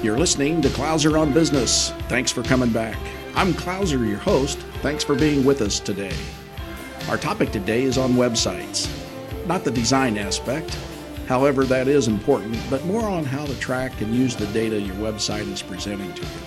You're 0.00 0.16
listening 0.16 0.62
to 0.62 0.68
Clouser 0.68 1.20
on 1.20 1.32
Business. 1.32 1.90
Thanks 2.08 2.30
for 2.30 2.44
coming 2.44 2.70
back. 2.70 2.96
I'm 3.34 3.52
Clouser, 3.52 4.08
your 4.08 4.18
host. 4.18 4.56
Thanks 4.80 5.02
for 5.02 5.16
being 5.16 5.44
with 5.44 5.60
us 5.60 5.80
today. 5.80 6.14
Our 7.08 7.16
topic 7.16 7.50
today 7.50 7.82
is 7.82 7.98
on 7.98 8.12
websites. 8.12 8.88
Not 9.48 9.64
the 9.64 9.72
design 9.72 10.16
aspect, 10.16 10.78
however, 11.26 11.64
that 11.64 11.88
is 11.88 12.06
important, 12.06 12.60
but 12.70 12.84
more 12.84 13.02
on 13.02 13.24
how 13.24 13.44
to 13.44 13.58
track 13.58 14.00
and 14.00 14.14
use 14.14 14.36
the 14.36 14.46
data 14.46 14.80
your 14.80 14.94
website 14.94 15.50
is 15.52 15.62
presenting 15.62 16.14
to 16.14 16.22
you. 16.22 16.42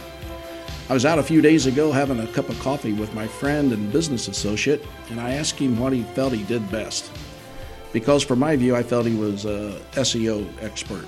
I 0.89 0.93
was 0.93 1.05
out 1.05 1.20
a 1.20 1.23
few 1.23 1.41
days 1.41 1.65
ago 1.65 1.91
having 1.91 2.22
a 2.22 2.27
cup 2.27 2.47
of 2.47 2.58
coffee 2.61 2.94
with 2.94 3.13
my 3.13 3.27
friend 3.27 3.73
and 3.73 3.91
business 3.91 4.30
associate, 4.30 4.81
and 5.09 5.20
I 5.20 5.31
asked 5.31 5.59
him 5.59 5.77
what 5.77 5.91
he 5.91 6.03
felt 6.03 6.31
he 6.31 6.44
did 6.44 6.72
best. 6.72 7.11
Because, 7.91 8.23
from 8.23 8.39
my 8.39 8.55
view, 8.55 8.77
I 8.77 8.83
felt 8.83 9.05
he 9.05 9.16
was 9.16 9.44
a 9.44 9.77
SEO 9.95 10.47
expert. 10.61 11.05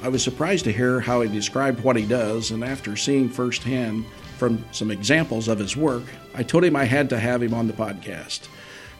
I 0.00 0.08
was 0.08 0.22
surprised 0.22 0.64
to 0.64 0.72
hear 0.72 1.00
how 1.00 1.22
he 1.22 1.28
described 1.28 1.80
what 1.80 1.96
he 1.96 2.06
does, 2.06 2.52
and 2.52 2.62
after 2.62 2.94
seeing 2.94 3.28
firsthand 3.28 4.04
from 4.36 4.64
some 4.70 4.92
examples 4.92 5.48
of 5.48 5.58
his 5.58 5.76
work, 5.76 6.04
I 6.36 6.44
told 6.44 6.62
him 6.62 6.76
I 6.76 6.84
had 6.84 7.10
to 7.10 7.18
have 7.18 7.42
him 7.42 7.52
on 7.52 7.66
the 7.66 7.72
podcast. 7.72 8.46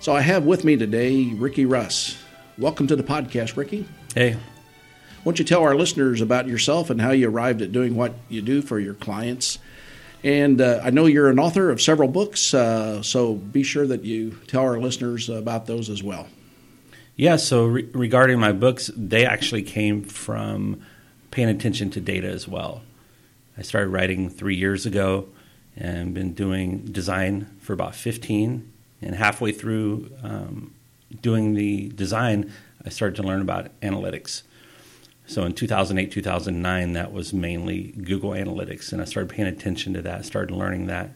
So 0.01 0.13
I 0.13 0.23
have 0.23 0.45
with 0.45 0.65
me 0.65 0.77
today 0.77 1.33
Ricky 1.35 1.67
Russ. 1.67 2.21
Welcome 2.59 2.89
to 2.89 2.97
the 2.97 3.05
podcast, 3.05 3.57
Ricky. 3.57 3.87
Hey. 4.13 4.33
Why 4.33 4.41
don't 5.25 5.39
you 5.39 5.45
tell 5.45 5.63
our 5.63 5.77
listeners 5.77 6.21
about 6.21 6.49
yourself 6.49 6.91
and 6.91 7.01
how 7.01 7.13
you 7.13 7.29
arrived 7.29 7.63
at 7.63 7.71
doing 7.71 7.95
what 7.95 8.15
you 8.29 8.43
do 8.43 8.61
for 8.61 8.81
your 8.81 8.95
clients? 8.95 9.61
And 10.25 10.61
uh, 10.61 10.81
I 10.83 10.91
know 10.91 11.07
you're 11.07 11.31
an 11.31 11.39
author 11.39 11.71
of 11.71 11.81
several 11.81 12.09
books, 12.09 12.53
uh, 12.53 13.03
so 13.03 13.35
be 13.35 13.63
sure 13.63 13.87
that 13.87 14.03
you 14.03 14.33
tell 14.49 14.63
our 14.63 14.81
listeners 14.81 15.29
about 15.29 15.67
those 15.67 15.91
as 15.91 16.03
well. 16.03 16.27
Yeah, 17.19 17.35
so 17.35 17.67
re- 17.67 17.89
regarding 17.95 18.39
my 18.39 18.53
books, 18.53 18.93
they 18.97 19.27
actually 19.27 19.65
came 19.65 20.05
from 20.05 20.81
paying 21.33 21.49
attention 21.49 21.91
to 21.91 22.01
data 22.01 22.29
as 22.29 22.47
well. 22.47 22.83
I 23.57 23.63
started 23.63 23.89
writing 23.89 24.31
three 24.31 24.55
years 24.55 24.87
ago 24.87 25.27
and 25.77 26.15
been 26.15 26.33
doing 26.33 26.79
design 26.79 27.49
for 27.61 27.73
about 27.73 27.97
15. 27.97 28.73
And 29.03 29.17
halfway 29.17 29.51
through 29.51 30.13
um, 30.23 30.73
doing 31.21 31.55
the 31.55 31.89
design, 31.89 32.53
I 32.87 32.91
started 32.91 33.17
to 33.17 33.25
learn 33.25 33.41
about 33.41 33.79
analytics. 33.81 34.43
So 35.27 35.43
in 35.43 35.55
2008, 35.55 36.13
2009, 36.13 36.93
that 36.93 37.13
was 37.13 37.33
mainly 37.33 37.95
Google 38.01 38.31
Analytics. 38.31 38.93
And 38.93 39.03
I 39.03 39.05
started 39.07 39.29
paying 39.29 39.49
attention 39.49 39.93
to 39.95 40.03
that, 40.03 40.25
started 40.25 40.55
learning 40.55 40.87
that, 40.87 41.11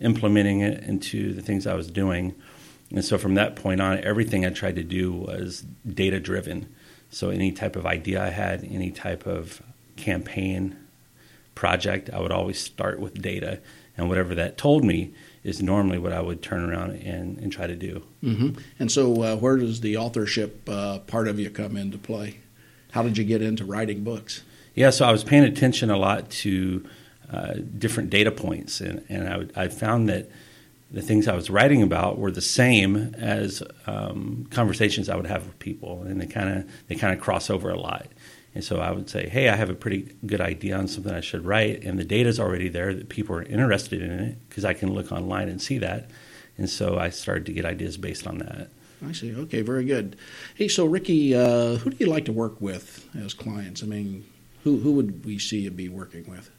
implementing 0.00 0.60
it 0.60 0.82
into 0.82 1.34
the 1.34 1.42
things 1.42 1.66
I 1.66 1.74
was 1.74 1.90
doing. 1.90 2.34
And 2.92 3.04
so 3.04 3.18
from 3.18 3.34
that 3.34 3.56
point 3.56 3.80
on, 3.80 3.98
everything 3.98 4.44
I 4.44 4.50
tried 4.50 4.76
to 4.76 4.82
do 4.82 5.12
was 5.12 5.64
data 5.86 6.20
driven. 6.20 6.72
So 7.10 7.30
any 7.30 7.52
type 7.52 7.76
of 7.76 7.86
idea 7.86 8.22
I 8.22 8.28
had, 8.28 8.64
any 8.64 8.90
type 8.90 9.26
of 9.26 9.62
campaign 9.96 10.76
project, 11.54 12.10
I 12.12 12.20
would 12.20 12.32
always 12.32 12.58
start 12.58 13.00
with 13.00 13.20
data. 13.20 13.60
And 13.96 14.08
whatever 14.08 14.34
that 14.34 14.56
told 14.56 14.84
me 14.84 15.12
is 15.44 15.62
normally 15.62 15.98
what 15.98 16.12
I 16.12 16.20
would 16.20 16.42
turn 16.42 16.68
around 16.68 16.92
and, 16.92 17.38
and 17.38 17.52
try 17.52 17.66
to 17.66 17.76
do. 17.76 18.04
Mm-hmm. 18.22 18.60
And 18.78 18.90
so, 18.90 19.22
uh, 19.22 19.36
where 19.36 19.56
does 19.56 19.80
the 19.80 19.96
authorship 19.96 20.68
uh, 20.68 21.00
part 21.00 21.28
of 21.28 21.38
you 21.38 21.50
come 21.50 21.76
into 21.76 21.98
play? 21.98 22.40
How 22.92 23.02
did 23.02 23.18
you 23.18 23.24
get 23.24 23.42
into 23.42 23.64
writing 23.64 24.04
books? 24.04 24.42
Yeah, 24.74 24.90
so 24.90 25.04
I 25.04 25.12
was 25.12 25.24
paying 25.24 25.44
attention 25.44 25.90
a 25.90 25.96
lot 25.96 26.30
to 26.30 26.86
uh, 27.30 27.54
different 27.78 28.10
data 28.10 28.30
points, 28.30 28.80
and, 28.80 29.04
and 29.08 29.28
I, 29.28 29.36
would, 29.36 29.52
I 29.56 29.68
found 29.68 30.08
that 30.08 30.30
the 30.92 31.02
things 31.02 31.26
I 31.26 31.34
was 31.34 31.48
writing 31.48 31.82
about 31.82 32.18
were 32.18 32.30
the 32.30 32.42
same 32.42 33.14
as 33.16 33.62
um, 33.86 34.46
conversations 34.50 35.08
I 35.08 35.16
would 35.16 35.26
have 35.26 35.46
with 35.46 35.58
people, 35.58 36.02
and 36.02 36.20
they 36.20 36.26
kind 36.26 36.58
of 36.58 36.70
they 36.88 36.94
kind 36.94 37.14
of 37.14 37.20
cross 37.20 37.50
over 37.50 37.70
a 37.70 37.78
lot. 37.78 38.06
And 38.54 38.62
so 38.62 38.80
I 38.80 38.90
would 38.90 39.08
say, 39.08 39.30
hey, 39.30 39.48
I 39.48 39.56
have 39.56 39.70
a 39.70 39.74
pretty 39.74 40.14
good 40.26 40.42
idea 40.42 40.76
on 40.76 40.86
something 40.86 41.12
I 41.12 41.22
should 41.22 41.46
write, 41.46 41.82
and 41.84 41.98
the 41.98 42.04
data 42.04 42.28
is 42.28 42.38
already 42.38 42.68
there 42.68 42.92
that 42.94 43.08
people 43.08 43.34
are 43.34 43.42
interested 43.42 44.02
in 44.02 44.10
it 44.10 44.36
because 44.48 44.66
I 44.66 44.74
can 44.74 44.92
look 44.92 45.10
online 45.10 45.48
and 45.48 45.60
see 45.60 45.78
that. 45.78 46.10
And 46.58 46.68
so 46.68 46.98
I 46.98 47.08
started 47.08 47.46
to 47.46 47.52
get 47.52 47.64
ideas 47.64 47.96
based 47.96 48.26
on 48.26 48.38
that. 48.38 48.68
I 49.04 49.12
see. 49.12 49.34
Okay, 49.34 49.62
very 49.62 49.84
good. 49.84 50.16
Hey, 50.54 50.68
so 50.68 50.84
Ricky, 50.84 51.34
uh, 51.34 51.76
who 51.76 51.90
do 51.90 51.96
you 51.98 52.06
like 52.06 52.26
to 52.26 52.32
work 52.32 52.60
with 52.60 53.08
as 53.16 53.32
clients? 53.32 53.82
I 53.82 53.86
mean, 53.86 54.26
who 54.64 54.78
who 54.78 54.92
would 54.92 55.24
we 55.24 55.38
see 55.38 55.60
you 55.60 55.70
be 55.70 55.88
working 55.88 56.28
with? 56.28 56.50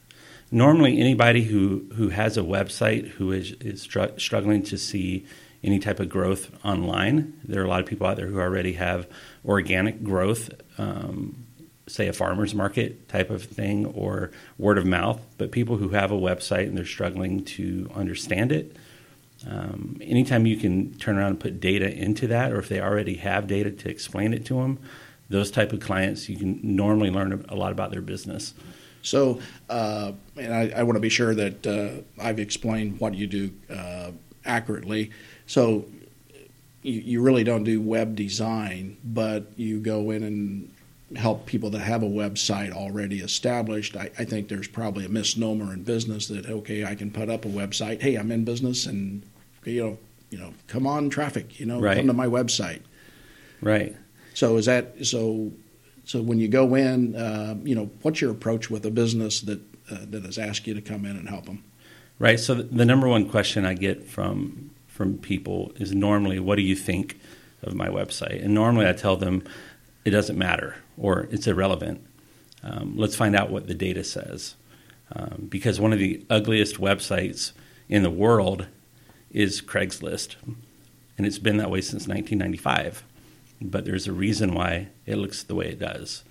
Normally, 0.54 1.00
anybody 1.00 1.46
who 1.46 1.88
who 1.96 2.10
has 2.10 2.38
a 2.38 2.42
website 2.42 3.08
who 3.08 3.32
is 3.32 3.54
is 3.54 3.82
str- 3.82 4.18
struggling 4.18 4.62
to 4.66 4.78
see 4.78 5.26
any 5.64 5.80
type 5.80 6.00
of 6.00 6.10
growth 6.10 6.52
online. 6.64 7.34
There 7.44 7.60
are 7.60 7.66
a 7.66 7.68
lot 7.68 7.80
of 7.80 7.88
people 7.88 8.06
out 8.06 8.18
there 8.18 8.28
who 8.28 8.40
already 8.40 8.74
have 8.74 9.08
organic 9.44 10.04
growth. 10.04 10.52
Um, 10.78 11.48
say 11.88 12.08
a 12.08 12.14
farmer's 12.14 12.54
market 12.54 13.10
type 13.10 13.32
of 13.32 13.44
thing 13.44 13.88
or 13.88 14.30
word 14.60 14.78
of 14.78 14.86
mouth, 14.86 15.20
but 15.40 15.52
people 15.52 15.78
who 15.78 15.90
have 15.90 16.12
a 16.12 16.16
website 16.16 16.68
and 16.68 16.78
they're 16.78 16.86
struggling 16.86 17.44
to 17.44 17.90
understand 17.96 18.52
it. 18.52 18.76
Um, 19.50 19.98
anytime 20.02 20.46
you 20.46 20.58
can 20.58 20.94
turn 21.00 21.18
around 21.18 21.32
and 21.32 21.40
put 21.40 21.60
data 21.62 21.92
into 21.92 22.28
that, 22.28 22.52
or 22.52 22.60
if 22.60 22.70
they 22.70 22.80
already 22.80 23.16
have 23.16 23.48
data 23.48 23.72
to 23.72 23.90
explain 23.90 24.36
it 24.36 24.46
to 24.46 24.62
them, 24.62 24.78
those 25.30 25.50
type 25.50 25.74
of 25.74 25.80
clients, 25.80 26.30
you 26.30 26.38
can 26.38 26.60
normally 26.64 27.10
learn 27.10 27.44
a 27.50 27.56
lot 27.56 27.72
about 27.72 27.90
their 27.90 28.02
business. 28.02 28.54
So, 29.04 29.40
uh, 29.70 30.14
and 30.38 30.54
I, 30.54 30.72
I, 30.78 30.84
want 30.84 30.96
to 30.96 31.02
be 31.02 31.10
sure 31.10 31.36
that 31.36 31.68
uh, 31.68 32.22
I've 32.22 32.40
explained 32.40 33.00
what 33.00 33.14
you 33.14 33.28
do 33.28 33.52
uh, 33.70 34.12
accurately. 34.46 35.12
So, 35.46 35.86
you, 36.84 37.00
you 37.02 37.22
really 37.22 37.44
don't 37.44 37.64
do 37.64 37.82
web 37.82 38.16
design, 38.16 38.98
but 39.04 39.48
you 39.58 39.80
go 39.80 40.12
in 40.12 40.24
and 40.24 40.74
help 41.16 41.46
people 41.46 41.70
that 41.72 41.80
have 41.80 42.04
a 42.04 42.08
website 42.08 42.72
already 42.72 43.20
established. 43.20 43.96
I, 43.96 44.10
I, 44.18 44.26
think 44.26 44.48
there's 44.48 44.68
probably 44.68 45.06
a 45.06 45.10
misnomer 45.10 45.74
in 45.74 45.84
business 45.84 46.28
that 46.28 46.48
okay, 46.48 46.86
I 46.86 46.96
can 46.96 47.12
put 47.12 47.30
up 47.30 47.46
a 47.46 47.50
website. 47.50 48.02
Hey, 48.02 48.16
I'm 48.16 48.32
in 48.32 48.46
business, 48.46 48.86
and 48.86 49.24
you 49.66 49.84
know, 49.84 49.98
you 50.30 50.38
know, 50.38 50.54
come 50.68 50.88
on, 50.88 51.10
traffic. 51.10 51.60
You 51.60 51.66
know, 51.66 51.80
right. 51.80 51.98
come 51.98 52.08
to 52.08 52.14
my 52.14 52.28
website. 52.28 52.82
Right. 53.62 53.96
So 54.34 54.58
is 54.58 54.66
that 54.66 55.06
so? 55.06 55.52
So 56.06 56.22
when 56.22 56.40
you 56.40 56.48
go 56.48 56.76
in, 56.76 57.16
uh, 57.16 57.56
you 57.64 57.76
know, 57.76 57.90
what's 58.02 58.22
your 58.22 58.32
approach 58.32 58.70
with 58.70 58.86
a 58.86 58.92
business 58.92 59.42
that 59.42 59.60
uh, 59.92 60.06
that 60.10 60.24
has 60.24 60.38
asked 60.38 60.68
you 60.68 60.74
to 60.74 60.82
come 60.82 61.06
in 61.06 61.16
and 61.16 61.28
help 61.28 61.46
them? 61.46 61.64
Right. 62.20 62.40
So 62.40 62.54
the 62.54 62.86
number 62.86 63.08
one 63.08 63.30
question 63.30 63.66
I 63.66 63.74
get 63.74 64.06
from 64.06 64.72
from 64.88 65.18
people 65.18 65.72
is 65.78 65.94
normally, 65.94 66.40
"What 66.40 66.56
do 66.56 66.62
you 66.62 66.76
think 66.76 67.20
of 67.62 67.74
my 67.74 67.88
website?" 67.88 68.44
And 68.44 68.54
normally 68.54 68.88
I 68.88 68.94
tell 68.94 69.18
them 69.18 69.44
it 70.06 70.12
doesn't 70.12 70.38
matter 70.38 70.76
or 70.98 71.28
it's 71.32 71.48
irrelevant. 71.48 72.06
Um, 72.64 72.94
let's 72.96 73.16
find 73.16 73.36
out 73.36 73.50
what 73.50 73.68
the 73.68 73.74
data 73.74 74.04
says. 74.04 74.56
Um, 75.12 75.48
because 75.50 75.80
one 75.80 75.94
of 75.94 76.00
the 76.00 76.26
ugliest 76.30 76.78
websites 76.78 77.52
in 77.90 78.04
the 78.04 78.10
world 78.10 78.68
is 79.32 79.62
Craigslist. 79.62 80.36
And 81.18 81.28
it's 81.28 81.40
been 81.40 81.58
that 81.58 81.70
way 81.70 81.82
since 81.82 82.08
1995. 82.08 83.04
But 83.64 83.86
there's 83.86 84.08
a 84.08 84.14
reason 84.14 84.54
why 84.54 84.90
it 85.06 85.16
looks 85.16 85.44
the 85.44 85.56
way 85.56 85.68
it 85.68 85.80
does. 85.80 86.24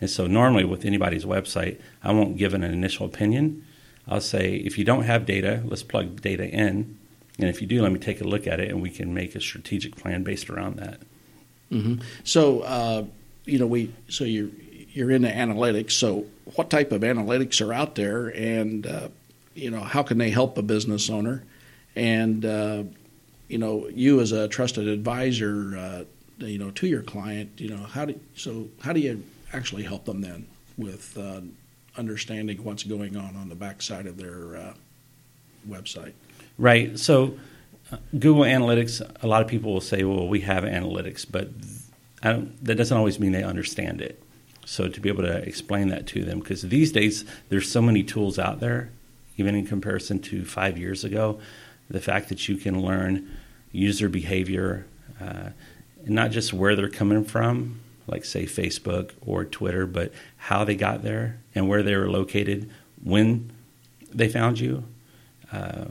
And 0.00 0.08
so, 0.08 0.26
normally 0.26 0.64
with 0.64 0.84
anybody's 0.84 1.24
website, 1.24 1.80
I 2.02 2.12
won't 2.12 2.36
give 2.36 2.54
an 2.54 2.62
initial 2.62 3.06
opinion. 3.06 3.64
I'll 4.06 4.20
say, 4.20 4.54
if 4.54 4.78
you 4.78 4.84
don't 4.84 5.02
have 5.02 5.26
data, 5.26 5.62
let's 5.64 5.82
plug 5.82 6.22
data 6.22 6.48
in. 6.48 6.98
And 7.38 7.48
if 7.48 7.60
you 7.60 7.66
do, 7.66 7.82
let 7.82 7.92
me 7.92 7.98
take 7.98 8.20
a 8.20 8.24
look 8.24 8.46
at 8.46 8.58
it 8.58 8.70
and 8.70 8.82
we 8.82 8.90
can 8.90 9.14
make 9.14 9.34
a 9.34 9.40
strategic 9.40 9.96
plan 9.96 10.22
based 10.24 10.50
around 10.50 10.76
that. 10.76 11.00
Mm-hmm. 11.70 12.02
So, 12.24 12.60
uh, 12.60 13.04
you 13.44 13.58
know, 13.58 13.66
we 13.66 13.92
so 14.08 14.24
you're 14.24 14.50
you're 14.92 15.10
into 15.10 15.28
analytics. 15.28 15.92
So, 15.92 16.26
what 16.56 16.70
type 16.70 16.92
of 16.92 17.02
analytics 17.02 17.64
are 17.64 17.72
out 17.72 17.94
there, 17.94 18.28
and 18.28 18.86
uh, 18.86 19.08
you 19.54 19.70
know, 19.70 19.80
how 19.80 20.02
can 20.02 20.18
they 20.18 20.30
help 20.30 20.58
a 20.58 20.62
business 20.62 21.10
owner? 21.10 21.44
And 21.94 22.44
uh, 22.44 22.84
you 23.48 23.58
know, 23.58 23.88
you 23.88 24.20
as 24.20 24.32
a 24.32 24.48
trusted 24.48 24.88
advisor, 24.88 25.76
uh, 25.76 26.04
you 26.38 26.58
know, 26.58 26.70
to 26.72 26.86
your 26.86 27.02
client, 27.02 27.50
you 27.58 27.68
know, 27.68 27.84
how 27.84 28.04
do 28.04 28.18
so 28.36 28.68
how 28.80 28.92
do 28.92 29.00
you 29.00 29.22
actually 29.52 29.82
help 29.84 30.04
them 30.04 30.20
then 30.20 30.46
with 30.76 31.16
uh, 31.18 31.40
understanding 31.96 32.62
what's 32.64 32.84
going 32.84 33.16
on 33.16 33.36
on 33.36 33.48
the 33.48 33.54
backside 33.54 34.06
of 34.06 34.16
their 34.16 34.56
uh, 34.56 34.74
website? 35.68 36.12
Right. 36.58 36.98
So. 36.98 37.38
Uh, 37.90 37.96
Google 38.18 38.42
Analytics, 38.42 39.00
a 39.22 39.26
lot 39.26 39.40
of 39.40 39.48
people 39.48 39.72
will 39.72 39.80
say, 39.80 40.04
well, 40.04 40.28
we 40.28 40.40
have 40.40 40.64
analytics, 40.64 41.24
but 41.26 41.48
that 42.20 42.76
doesn't 42.76 42.94
always 42.94 43.18
mean 43.18 43.32
they 43.32 43.42
understand 43.42 44.02
it. 44.02 44.22
So 44.66 44.88
to 44.88 45.00
be 45.00 45.08
able 45.08 45.22
to 45.22 45.38
explain 45.48 45.88
that 45.88 46.06
to 46.08 46.22
them, 46.22 46.40
because 46.40 46.60
these 46.60 46.92
days 46.92 47.24
there's 47.48 47.70
so 47.72 47.80
many 47.80 48.02
tools 48.02 48.38
out 48.38 48.60
there, 48.60 48.90
even 49.38 49.54
in 49.54 49.66
comparison 49.66 50.18
to 50.20 50.44
five 50.44 50.76
years 50.76 51.04
ago, 51.04 51.40
the 51.88 52.00
fact 52.00 52.28
that 52.28 52.48
you 52.48 52.56
can 52.58 52.82
learn 52.82 53.34
user 53.72 54.10
behavior, 54.10 54.84
uh, 55.20 55.50
not 56.08 56.30
just 56.30 56.52
where 56.52 56.76
they're 56.76 56.88
coming 56.88 57.24
from, 57.24 57.80
like 58.06 58.24
say 58.24 58.44
Facebook 58.44 59.12
or 59.24 59.44
Twitter, 59.44 59.86
but 59.86 60.12
how 60.36 60.64
they 60.64 60.74
got 60.74 61.02
there 61.02 61.40
and 61.54 61.68
where 61.68 61.82
they 61.82 61.94
were 61.94 62.10
located 62.10 62.70
when 63.02 63.52
they 64.12 64.28
found 64.28 64.58
you. 64.58 64.84
Uh, 65.52 65.86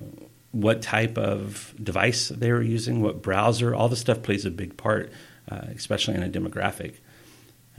what 0.52 0.82
type 0.82 1.18
of 1.18 1.74
device 1.82 2.30
they 2.30 2.52
were 2.52 2.62
using, 2.62 3.02
what 3.02 3.22
browser, 3.22 3.76
all 3.76 3.90
the 3.90 3.96
stuff 3.96 4.24
plays 4.24 4.46
a 4.46 4.52
big 4.52 4.78
part 4.78 5.12
uh, 5.50 5.62
especially 5.76 6.16
in 6.16 6.24
a 6.24 6.30
demographic. 6.30 6.96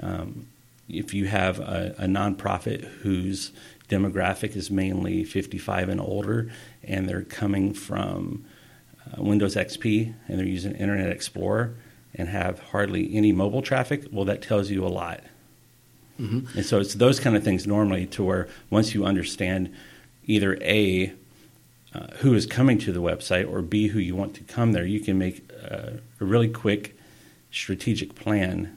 Um, 0.01 0.47
if 0.89 1.13
you 1.13 1.27
have 1.27 1.59
a, 1.61 1.95
a, 1.99 2.07
nonprofit 2.07 2.85
whose 2.85 3.53
demographic 3.89 4.57
is 4.57 4.71
mainly 4.71 5.25
55 5.25 5.89
and 5.89 6.01
older, 6.01 6.51
and 6.83 7.09
they're 7.09 7.23
coming 7.23 7.75
from 7.75 8.45
uh, 9.07 9.23
Windows 9.23 9.55
XP 9.55 10.15
and 10.29 10.39
they're 10.39 10.47
using 10.47 10.73
Internet 10.73 11.11
Explorer 11.11 11.75
and 12.15 12.29
have 12.29 12.59
hardly 12.59 13.15
any 13.15 13.33
mobile 13.33 13.63
traffic, 13.63 14.07
well, 14.11 14.25
that 14.25 14.43
tells 14.43 14.71
you 14.71 14.85
a 14.85 14.89
lot. 14.89 15.23
Mm-hmm. 16.21 16.59
And 16.59 16.67
so 16.67 16.81
it's 16.81 16.95
those 16.95 17.21
kind 17.21 17.37
of 17.37 17.45
things 17.45 17.67
normally 17.67 18.07
to 18.07 18.25
where 18.25 18.49
once 18.71 18.95
you 18.95 19.05
understand 19.05 19.73
either 20.27 20.59
A, 20.63 21.13
uh, 21.95 22.09
who 22.19 22.35
is 22.35 22.45
coming 22.47 22.79
to 22.79 22.93
the 22.93 23.01
website, 23.01 23.51
or 23.51 23.63
B, 23.63 23.89
who 23.89 23.99
you 23.99 24.17
want 24.17 24.35
to 24.35 24.45
come 24.45 24.73
there, 24.73 24.85
you 24.85 25.01
can 25.01 25.17
make 25.17 25.51
a, 25.53 26.01
a 26.21 26.25
really 26.25 26.49
quick 26.49 26.97
strategic 27.51 28.15
plan 28.15 28.77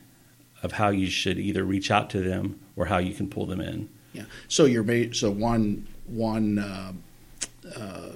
of 0.64 0.74
how 0.74 0.90
you 0.90 1.08
should 1.08 1.40
either 1.40 1.64
reach 1.64 1.92
out 1.92 2.10
to 2.12 2.22
them 2.22 2.60
or 2.76 2.86
how 2.86 3.00
you 3.00 3.14
can 3.14 3.30
pull 3.30 3.46
them 3.46 3.60
in. 3.60 3.90
Yeah. 4.14 4.24
So 4.48 4.66
you're 4.66 5.14
so 5.14 5.32
one 5.32 5.88
one 6.06 6.60
uh, 6.60 6.94
uh, 7.76 8.10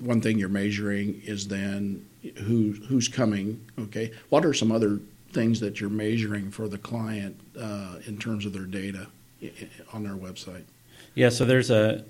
one 0.00 0.20
thing 0.20 0.38
you're 0.38 0.48
measuring 0.48 1.20
is 1.24 1.48
then 1.48 2.06
who 2.36 2.72
who's 2.88 3.08
coming. 3.08 3.64
Okay. 3.78 4.12
What 4.28 4.44
are 4.44 4.54
some 4.54 4.72
other 4.72 5.00
things 5.32 5.60
that 5.60 5.80
you're 5.80 5.90
measuring 5.90 6.50
for 6.50 6.68
the 6.68 6.78
client 6.78 7.38
uh, 7.58 7.96
in 8.06 8.18
terms 8.18 8.46
of 8.46 8.52
their 8.52 8.64
data 8.64 9.06
on 9.92 10.02
their 10.02 10.14
website? 10.14 10.64
Yeah. 11.14 11.28
So 11.28 11.44
there's 11.44 11.70
a 11.70 12.04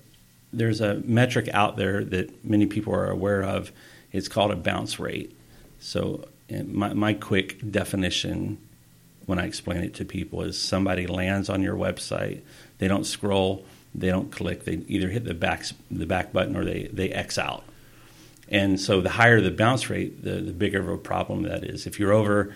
there's 0.53 0.81
a 0.81 0.97
metric 1.05 1.49
out 1.53 1.77
there 1.77 2.05
that 2.05 2.45
many 2.45 2.67
people 2.67 2.95
are 2.95 3.11
aware 3.11 3.43
of. 3.43 3.73
It's 4.13 4.29
called 4.29 4.51
a 4.51 4.57
bounce 4.57 4.99
rate. 4.99 5.37
So 5.81 6.27
my, 6.51 6.95
my 6.95 7.13
quick 7.13 7.71
definition 7.71 8.59
when 9.29 9.39
I 9.39 9.45
explain 9.45 9.85
it 9.85 9.93
to 9.97 10.07
people 10.07 10.41
is 10.41 10.59
somebody 10.59 11.07
lands 11.07 11.51
on 11.51 11.63
your 11.63 11.77
website, 11.77 12.41
they 12.79 12.89
don't 12.89 13.05
scroll, 13.05 13.67
they 13.95 14.09
don't 14.09 14.33
click, 14.33 14.65
they 14.65 14.81
either 14.89 15.11
hit 15.11 15.25
the 15.25 15.35
back 15.35 15.65
the 15.91 16.07
back 16.07 16.33
button 16.33 16.57
or 16.57 16.65
they 16.65 16.89
they 16.91 17.11
X 17.11 17.37
out. 17.37 17.63
And 18.51 18.81
so 18.81 19.01
the 19.01 19.11
higher 19.11 19.41
the 19.41 19.51
bounce 19.51 19.91
rate, 19.91 20.23
the, 20.25 20.41
the 20.41 20.53
bigger 20.53 20.81
of 20.81 20.89
a 20.89 20.99
problem 20.99 21.43
that 21.43 21.65
is. 21.65 21.87
If 21.87 21.99
you're 21.99 22.13
over 22.13 22.55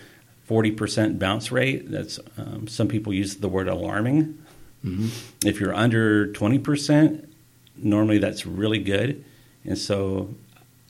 40% 0.49 1.19
bounce 1.19 1.51
rate, 1.51 1.89
that's 1.89 2.19
um, 2.37 2.67
some 2.67 2.87
people 2.87 3.13
use 3.13 3.37
the 3.37 3.47
word 3.47 3.67
alarming. 3.67 4.43
Mm-hmm. 4.83 5.47
If 5.47 5.59
you're 5.59 5.73
under 5.73 6.27
20%, 6.27 7.27
normally 7.77 8.17
that's 8.17 8.45
really 8.45 8.79
good. 8.79 9.23
And 9.63 9.77
so 9.77 10.33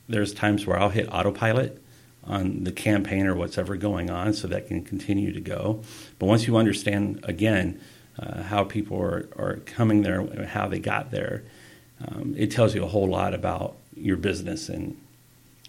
there's 0.07 0.33
times 0.33 0.65
where 0.65 0.79
I'll 0.79 0.89
hit 0.89 1.13
autopilot 1.13 1.81
on 2.25 2.63
the 2.63 2.71
campaign 2.71 3.27
or 3.27 3.35
what's 3.35 3.57
ever 3.57 3.75
going 3.75 4.09
on 4.09 4.33
so 4.33 4.47
that 4.47 4.67
can 4.67 4.83
continue 4.83 5.33
to 5.33 5.41
go. 5.41 5.83
But 6.17 6.27
once 6.27 6.47
you 6.47 6.57
understand, 6.57 7.19
again, 7.23 7.79
uh, 8.17 8.43
how 8.43 8.63
people 8.63 9.01
are, 9.01 9.29
are 9.35 9.55
coming 9.65 10.03
there, 10.03 10.45
how 10.45 10.67
they 10.67 10.79
got 10.79 11.11
there, 11.11 11.43
um, 12.07 12.33
it 12.37 12.51
tells 12.51 12.73
you 12.73 12.83
a 12.83 12.87
whole 12.87 13.07
lot 13.07 13.33
about 13.33 13.75
your 13.95 14.17
business 14.17 14.69
and 14.69 14.99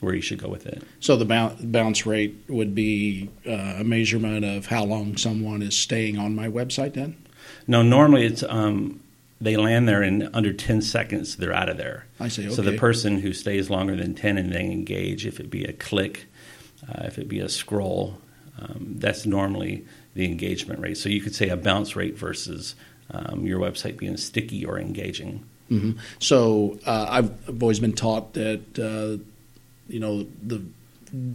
where 0.01 0.15
you 0.15 0.21
should 0.21 0.39
go 0.39 0.49
with 0.49 0.67
it. 0.67 0.83
So 1.01 1.17
the 1.17 1.25
bounce 1.25 2.07
rate 2.07 2.37
would 2.49 2.75
be 2.75 3.31
uh, 3.47 3.77
a 3.79 3.85
measurement 3.85 4.45
of 4.45 4.67
how 4.67 4.85
long 4.85 5.17
someone 5.17 5.63
is 5.63 5.77
staying 5.77 6.19
on 6.19 6.35
my 6.35 6.49
website 6.49 6.95
then? 6.95 7.17
No, 7.67 7.83
normally 7.83 8.27
it's 8.27 8.43
um, 8.43 9.01
they 9.41 9.57
land 9.57 9.89
there 9.89 10.03
in 10.03 10.31
under 10.35 10.53
10 10.53 10.83
seconds, 10.83 11.37
they're 11.37 11.55
out 11.55 11.69
of 11.69 11.77
there. 11.77 12.07
I 12.21 12.29
see. 12.29 12.47
Okay. 12.47 12.55
So 12.55 12.63
the 12.63 12.77
person 12.77 13.21
who 13.21 13.33
stays 13.33 13.71
longer 13.71 13.97
than 13.97 14.15
10 14.15 14.39
and 14.39 14.53
they 14.53 14.65
engage, 14.65 15.27
if 15.27 15.41
it 15.41 15.51
be 15.51 15.65
a 15.65 15.73
click, 15.73 16.27
uh, 16.89 17.05
if 17.05 17.19
it 17.19 17.29
be 17.29 17.41
a 17.41 17.49
scroll, 17.49 18.19
um, 18.59 18.95
that's 18.99 19.27
normally 19.27 19.85
the 20.15 20.25
engagement 20.27 20.81
rate. 20.81 20.97
So 20.97 21.09
you 21.09 21.21
could 21.21 21.35
say 21.35 21.49
a 21.49 21.57
bounce 21.57 21.97
rate 21.97 22.17
versus 22.17 22.75
um, 23.11 23.47
your 23.47 23.59
website 23.59 23.99
being 23.99 24.17
sticky 24.17 24.65
or 24.65 24.79
engaging. 24.79 25.45
Mm-hmm. 25.71 25.99
So 26.19 26.79
uh, 26.87 27.07
I've, 27.09 27.31
I've, 27.49 27.63
always 27.63 27.81
been 27.81 27.95
taught 27.95 28.35
that 28.35 28.79
uh, 28.79 29.23
you 29.89 30.01
know 30.01 30.27
the 30.43 30.63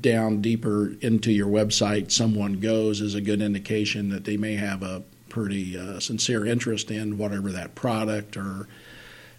down 0.01 0.41
deeper 0.41 0.93
into 1.01 1.31
your 1.31 1.47
website 1.47 2.11
someone 2.11 2.59
goes 2.59 3.01
is 3.01 3.15
a 3.15 3.21
good 3.21 3.41
indication 3.41 4.09
that 4.09 4.25
they 4.25 4.35
may 4.37 4.55
have 4.55 4.83
a 4.83 5.01
pretty 5.29 5.77
uh, 5.77 5.99
sincere 5.99 6.45
interest 6.45 6.91
in 6.91 7.17
whatever 7.17 7.51
that 7.51 7.75
product 7.75 8.35
or 8.35 8.67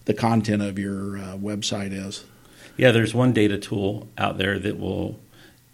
the 0.06 0.14
content 0.14 0.62
of 0.62 0.78
your 0.78 1.18
uh, 1.18 1.36
website 1.36 1.92
is. 1.92 2.24
Yeah, 2.76 2.90
there's 2.90 3.14
one 3.14 3.32
data 3.32 3.58
tool 3.58 4.08
out 4.16 4.38
there 4.38 4.58
that 4.58 4.78
will 4.78 5.20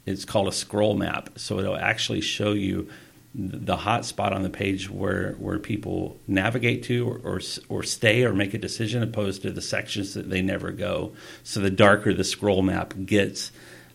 it's 0.07 0.25
called 0.25 0.49
a 0.49 0.53
scroll 0.53 0.95
map. 0.95 1.31
So 1.37 1.59
it'll 1.59 1.77
actually 1.77 2.21
show 2.21 2.53
you 2.53 2.89
the 3.39 3.77
hot 3.77 4.07
spot 4.07 4.33
on 4.33 4.43
the 4.43 4.51
page 4.51 4.89
where 4.89 5.33
where 5.33 5.59
people 5.59 6.19
navigate 6.27 6.83
to 6.85 7.07
or, 7.07 7.19
or, 7.19 7.41
or 7.69 7.83
stay 7.83 8.25
or 8.25 8.33
make 8.33 8.55
a 8.55 8.59
decision 8.59 9.03
opposed 9.03 9.43
to 9.43 9.51
the 9.51 9.61
sections 9.61 10.15
that 10.15 10.31
they 10.31 10.41
never 10.41 10.73
go. 10.73 11.13
So 11.43 11.61
the 11.61 11.71
darker 11.71 12.15
the 12.15 12.25
scroll 12.25 12.63
map 12.63 12.95
gets, 13.05 13.53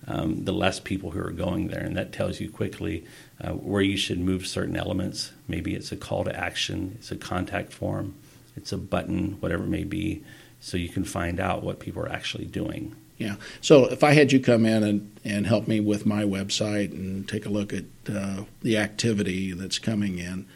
um, 0.07 0.45
the 0.45 0.53
less 0.53 0.79
people 0.79 1.11
who 1.11 1.21
are 1.21 1.31
going 1.31 1.69
there, 1.69 1.83
and 1.83 1.97
that 1.97 2.13
tells 2.13 2.39
you 2.39 2.51
quickly 2.51 3.03
uh, 3.43 3.53
where 3.53 3.81
you 3.81 3.97
should 3.97 4.19
move 4.19 4.45
certain 4.45 4.77
elements. 4.77 5.31
Maybe 5.47 5.73
it's 5.73 5.91
a 5.91 5.97
call 5.97 6.23
to 6.25 6.35
action, 6.35 6.97
it's 6.99 7.11
a 7.11 7.15
contact 7.15 7.73
form, 7.73 8.13
it's 8.55 8.71
a 8.71 8.77
button, 8.77 9.37
whatever 9.39 9.63
it 9.63 9.69
may 9.69 9.85
be, 9.85 10.23
so 10.59 10.77
you 10.77 10.89
can 10.89 11.03
find 11.03 11.39
out 11.39 11.63
what 11.63 11.79
people 11.79 12.03
are 12.03 12.11
actually 12.11 12.45
doing. 12.45 12.95
Yeah. 13.21 13.35
So 13.61 13.85
if 13.85 14.03
I 14.03 14.13
had 14.13 14.31
you 14.31 14.39
come 14.39 14.65
in 14.65 14.83
and, 14.83 15.15
and 15.23 15.45
help 15.45 15.67
me 15.67 15.79
with 15.79 16.07
my 16.07 16.23
website 16.23 16.91
and 16.91 17.29
take 17.29 17.45
a 17.45 17.49
look 17.49 17.71
at 17.71 17.83
uh, 18.11 18.45
the 18.63 18.77
activity 18.77 19.51
that's 19.51 19.77
coming 19.77 20.17
in, 20.17 20.47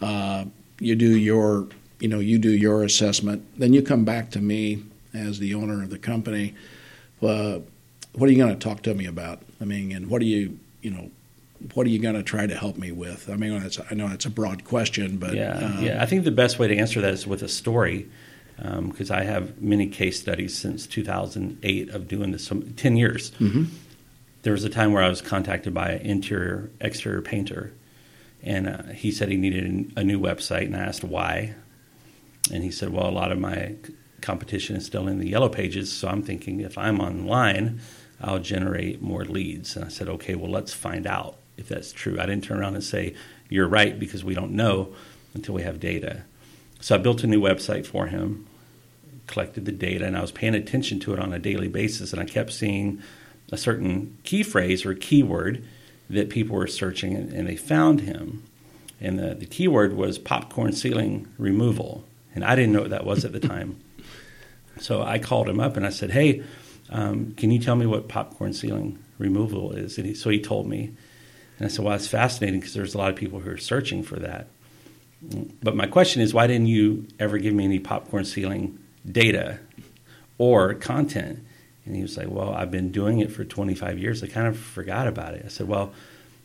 uh, 0.00 0.44
you 0.78 0.94
do 0.94 1.16
your 1.16 1.66
you 1.98 2.08
know 2.08 2.20
you 2.20 2.38
do 2.38 2.50
your 2.50 2.84
assessment, 2.84 3.44
then 3.58 3.72
you 3.72 3.82
come 3.82 4.04
back 4.04 4.30
to 4.30 4.40
me 4.40 4.84
as 5.12 5.40
the 5.40 5.54
owner 5.54 5.82
of 5.82 5.90
the 5.90 5.98
company. 5.98 6.54
Uh, 7.20 7.58
what 8.12 8.28
are 8.28 8.32
you 8.32 8.38
going 8.38 8.56
to 8.56 8.68
talk 8.68 8.82
to 8.82 8.94
me 8.94 9.06
about? 9.06 9.42
I 9.60 9.64
mean, 9.64 9.90
and 9.90 10.08
what 10.08 10.22
are 10.22 10.26
you 10.26 10.60
you 10.80 10.92
know 10.92 11.10
what 11.74 11.86
are 11.88 11.90
you 11.90 11.98
going 11.98 12.14
to 12.14 12.22
try 12.22 12.46
to 12.46 12.56
help 12.56 12.76
me 12.76 12.92
with? 12.92 13.28
I 13.30 13.34
mean, 13.34 13.52
I 13.90 13.94
know 13.94 14.08
that's 14.08 14.26
a 14.26 14.30
broad 14.30 14.64
question, 14.64 15.16
but 15.16 15.34
yeah, 15.34 15.54
uh, 15.54 15.80
yeah. 15.80 16.02
I 16.02 16.06
think 16.06 16.22
the 16.22 16.30
best 16.30 16.60
way 16.60 16.68
to 16.68 16.76
answer 16.76 17.00
that 17.00 17.14
is 17.14 17.26
with 17.26 17.42
a 17.42 17.48
story 17.48 18.08
because 18.62 19.10
um, 19.10 19.18
I 19.18 19.24
have 19.24 19.60
many 19.60 19.88
case 19.88 20.20
studies 20.20 20.56
since 20.56 20.86
2008 20.86 21.90
of 21.90 22.06
doing 22.06 22.30
this, 22.30 22.46
some, 22.46 22.62
10 22.74 22.96
years. 22.96 23.32
Mm-hmm. 23.32 23.64
There 24.42 24.52
was 24.52 24.64
a 24.64 24.68
time 24.68 24.92
where 24.92 25.02
I 25.02 25.08
was 25.08 25.20
contacted 25.20 25.74
by 25.74 25.92
an 25.92 26.02
interior, 26.02 26.70
exterior 26.80 27.22
painter, 27.22 27.72
and 28.42 28.68
uh, 28.68 28.82
he 28.92 29.10
said 29.10 29.28
he 29.28 29.36
needed 29.36 29.92
a 29.96 30.04
new 30.04 30.20
website, 30.20 30.66
and 30.66 30.76
I 30.76 30.80
asked 30.80 31.04
why. 31.04 31.54
And 32.52 32.62
he 32.62 32.70
said, 32.70 32.90
Well, 32.90 33.08
a 33.08 33.10
lot 33.10 33.32
of 33.32 33.38
my 33.38 33.74
competition 34.20 34.76
is 34.76 34.86
still 34.86 35.08
in 35.08 35.18
the 35.18 35.28
yellow 35.28 35.48
pages, 35.48 35.92
so 35.92 36.08
I'm 36.08 36.22
thinking 36.22 36.60
if 36.60 36.76
I'm 36.76 37.00
online, 37.00 37.80
I'll 38.20 38.40
generate 38.40 39.00
more 39.02 39.24
leads. 39.24 39.76
And 39.76 39.84
I 39.84 39.88
said, 39.88 40.08
Okay, 40.08 40.34
well, 40.34 40.50
let's 40.50 40.72
find 40.72 41.06
out 41.06 41.36
if 41.56 41.68
that's 41.68 41.92
true. 41.92 42.18
I 42.20 42.26
didn't 42.26 42.44
turn 42.44 42.58
around 42.58 42.74
and 42.74 42.84
say, 42.84 43.14
You're 43.48 43.68
right, 43.68 43.98
because 43.98 44.24
we 44.24 44.34
don't 44.34 44.52
know 44.52 44.94
until 45.34 45.54
we 45.54 45.62
have 45.62 45.80
data. 45.80 46.22
So 46.80 46.96
I 46.96 46.98
built 46.98 47.22
a 47.22 47.28
new 47.28 47.40
website 47.40 47.86
for 47.86 48.06
him, 48.08 48.46
collected 49.32 49.64
the 49.64 49.72
data, 49.72 50.04
and 50.04 50.16
I 50.16 50.20
was 50.20 50.30
paying 50.30 50.54
attention 50.54 51.00
to 51.00 51.14
it 51.14 51.18
on 51.18 51.32
a 51.32 51.38
daily 51.38 51.68
basis. 51.68 52.12
And 52.12 52.20
I 52.20 52.24
kept 52.24 52.52
seeing 52.52 53.02
a 53.50 53.56
certain 53.56 54.18
key 54.24 54.42
phrase 54.42 54.84
or 54.84 54.94
keyword 54.94 55.64
that 56.10 56.28
people 56.28 56.56
were 56.56 56.66
searching, 56.66 57.16
and, 57.16 57.48
they 57.48 57.56
found 57.56 58.02
him. 58.02 58.42
And 59.00 59.18
the, 59.18 59.34
the 59.34 59.46
keyword 59.46 59.94
was 59.94 60.18
popcorn 60.18 60.72
ceiling 60.72 61.28
removal. 61.38 62.04
And 62.34 62.44
I 62.44 62.54
didn't 62.54 62.72
know 62.72 62.82
what 62.82 62.90
that 62.90 63.06
was 63.06 63.24
at 63.24 63.32
the 63.32 63.40
time. 63.40 63.80
So 64.80 65.02
I 65.02 65.18
called 65.18 65.50
him 65.50 65.60
up 65.60 65.76
and 65.76 65.86
I 65.86 65.90
said, 65.90 66.10
Hey, 66.10 66.42
um, 66.88 67.34
can 67.34 67.50
you 67.50 67.58
tell 67.60 67.76
me 67.76 67.84
what 67.84 68.08
popcorn 68.08 68.54
ceiling 68.54 68.98
removal 69.18 69.72
is? 69.72 69.98
And 69.98 70.06
he, 70.06 70.14
so 70.14 70.30
he 70.30 70.40
told 70.40 70.66
me. 70.66 70.94
And 71.58 71.66
I 71.66 71.68
said, 71.68 71.84
Well, 71.84 71.94
it's 71.94 72.08
fascinating 72.08 72.60
because 72.60 72.72
there's 72.72 72.94
a 72.94 72.98
lot 72.98 73.10
of 73.10 73.16
people 73.16 73.38
who 73.38 73.50
are 73.50 73.58
searching 73.58 74.02
for 74.02 74.18
that. 74.20 74.48
But 75.62 75.76
my 75.76 75.86
question 75.86 76.22
is, 76.22 76.32
why 76.32 76.46
didn't 76.46 76.68
you 76.68 77.06
ever 77.20 77.36
give 77.36 77.52
me 77.52 77.64
any 77.64 77.80
popcorn 77.80 78.24
ceiling 78.24 78.81
data 79.10 79.58
or 80.38 80.74
content? 80.74 81.44
And 81.84 81.96
he 81.96 82.02
was 82.02 82.16
like, 82.16 82.28
Well, 82.28 82.52
I've 82.54 82.70
been 82.70 82.92
doing 82.92 83.20
it 83.20 83.30
for 83.30 83.44
25 83.44 83.98
years. 83.98 84.22
I 84.22 84.26
kind 84.26 84.46
of 84.46 84.58
forgot 84.58 85.08
about 85.08 85.34
it. 85.34 85.42
I 85.44 85.48
said, 85.48 85.68
Well, 85.68 85.92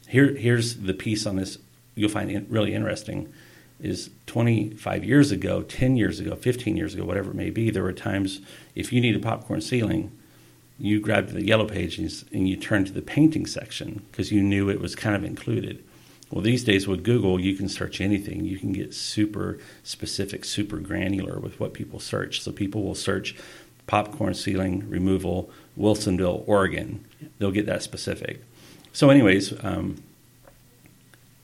here, 0.08 0.36
here's 0.36 0.76
the 0.78 0.94
piece 0.94 1.26
on 1.26 1.36
this 1.36 1.58
you'll 1.96 2.10
find 2.10 2.32
it 2.32 2.46
really 2.50 2.74
interesting 2.74 3.34
is 3.80 4.10
25 4.26 5.04
years 5.04 5.32
ago, 5.32 5.62
10 5.62 5.98
years 5.98 6.20
ago, 6.20 6.36
15 6.36 6.78
years 6.78 6.94
ago, 6.94 7.06
whatever 7.06 7.32
it 7.32 7.36
may 7.36 7.50
be, 7.50 7.70
there 7.70 7.84
were 7.84 7.94
times 7.94 8.42
if 8.76 8.92
you 8.92 9.02
needed 9.02 9.22
popcorn 9.22 9.62
ceiling, 9.62 10.12
you 10.80 11.00
grabbed 11.00 11.30
the 11.30 11.46
yellow 11.46 11.66
pages 11.66 12.26
and 12.32 12.48
you 12.48 12.56
turned 12.56 12.88
to 12.88 12.94
the 12.94 13.02
painting 13.02 13.46
section 13.46 14.06
because 14.12 14.32
you 14.32 14.42
knew 14.42 14.70
it 14.70 14.80
was 14.80 14.96
kind 14.96 15.16
of 15.16 15.24
included. 15.24 15.84
Well, 16.32 16.42
these 16.42 16.64
days 16.64 16.88
with 16.88 17.04
Google, 17.04 17.40
you 17.40 17.56
can 17.56 17.70
search 17.70 18.02
anything. 18.02 18.44
You 18.44 18.60
can 18.60 18.74
get 18.74 18.94
super 18.94 19.60
specific, 19.84 20.44
super 20.44 20.78
granular 20.78 21.40
with 21.40 21.60
what 21.60 21.74
people 21.74 22.00
search. 22.00 22.42
So 22.42 22.52
people 22.52 22.84
will 22.84 22.96
search 22.96 23.36
popcorn 23.88 24.34
ceiling 24.34 24.90
removal, 24.90 25.50
Wilsonville, 25.80 26.44
Oregon. 26.46 27.06
They'll 27.40 27.52
get 27.52 27.66
that 27.68 27.82
specific. 27.82 28.44
So, 28.92 29.10
anyways, 29.10 29.54
um, 29.64 30.04